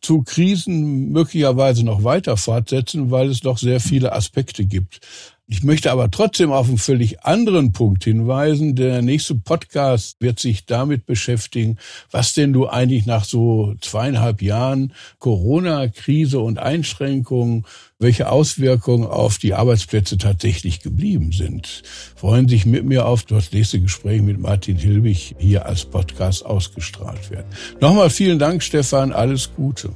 zu 0.00 0.22
Krisen 0.22 1.10
möglicherweise 1.10 1.84
noch 1.84 2.02
weiter 2.02 2.38
fortsetzen, 2.38 3.10
weil 3.10 3.28
es 3.28 3.40
doch 3.40 3.58
sehr 3.58 3.80
viele 3.80 4.12
Aspekte 4.12 4.64
gibt. 4.64 5.00
Ich 5.48 5.62
möchte 5.62 5.92
aber 5.92 6.10
trotzdem 6.10 6.50
auf 6.50 6.66
einen 6.66 6.76
völlig 6.76 7.22
anderen 7.22 7.70
Punkt 7.70 8.02
hinweisen. 8.02 8.74
Der 8.74 9.00
nächste 9.00 9.36
Podcast 9.36 10.16
wird 10.18 10.40
sich 10.40 10.66
damit 10.66 11.06
beschäftigen, 11.06 11.78
was 12.10 12.34
denn 12.34 12.52
du 12.52 12.66
eigentlich 12.66 13.06
nach 13.06 13.24
so 13.24 13.74
zweieinhalb 13.80 14.42
Jahren 14.42 14.92
Corona-Krise 15.20 16.40
und 16.40 16.58
Einschränkungen, 16.58 17.64
welche 18.00 18.28
Auswirkungen 18.28 19.06
auf 19.06 19.38
die 19.38 19.54
Arbeitsplätze 19.54 20.18
tatsächlich 20.18 20.80
geblieben 20.80 21.30
sind. 21.30 21.84
Freuen 22.16 22.48
sich 22.48 22.66
mit 22.66 22.84
mir 22.84 23.06
auf 23.06 23.22
das 23.22 23.52
nächste 23.52 23.80
Gespräch 23.80 24.22
mit 24.22 24.40
Martin 24.40 24.76
Hilbig 24.76 25.36
hier 25.38 25.64
als 25.64 25.84
Podcast 25.84 26.44
ausgestrahlt 26.44 27.30
wird. 27.30 27.46
Nochmal 27.80 28.10
vielen 28.10 28.40
Dank, 28.40 28.64
Stefan. 28.64 29.12
Alles 29.12 29.50
Gute. 29.54 29.90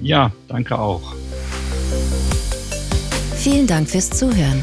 Ja, 0.00 0.32
danke 0.46 0.78
auch. 0.78 1.02
Vielen 3.34 3.66
Dank 3.66 3.90
fürs 3.90 4.08
Zuhören. 4.08 4.62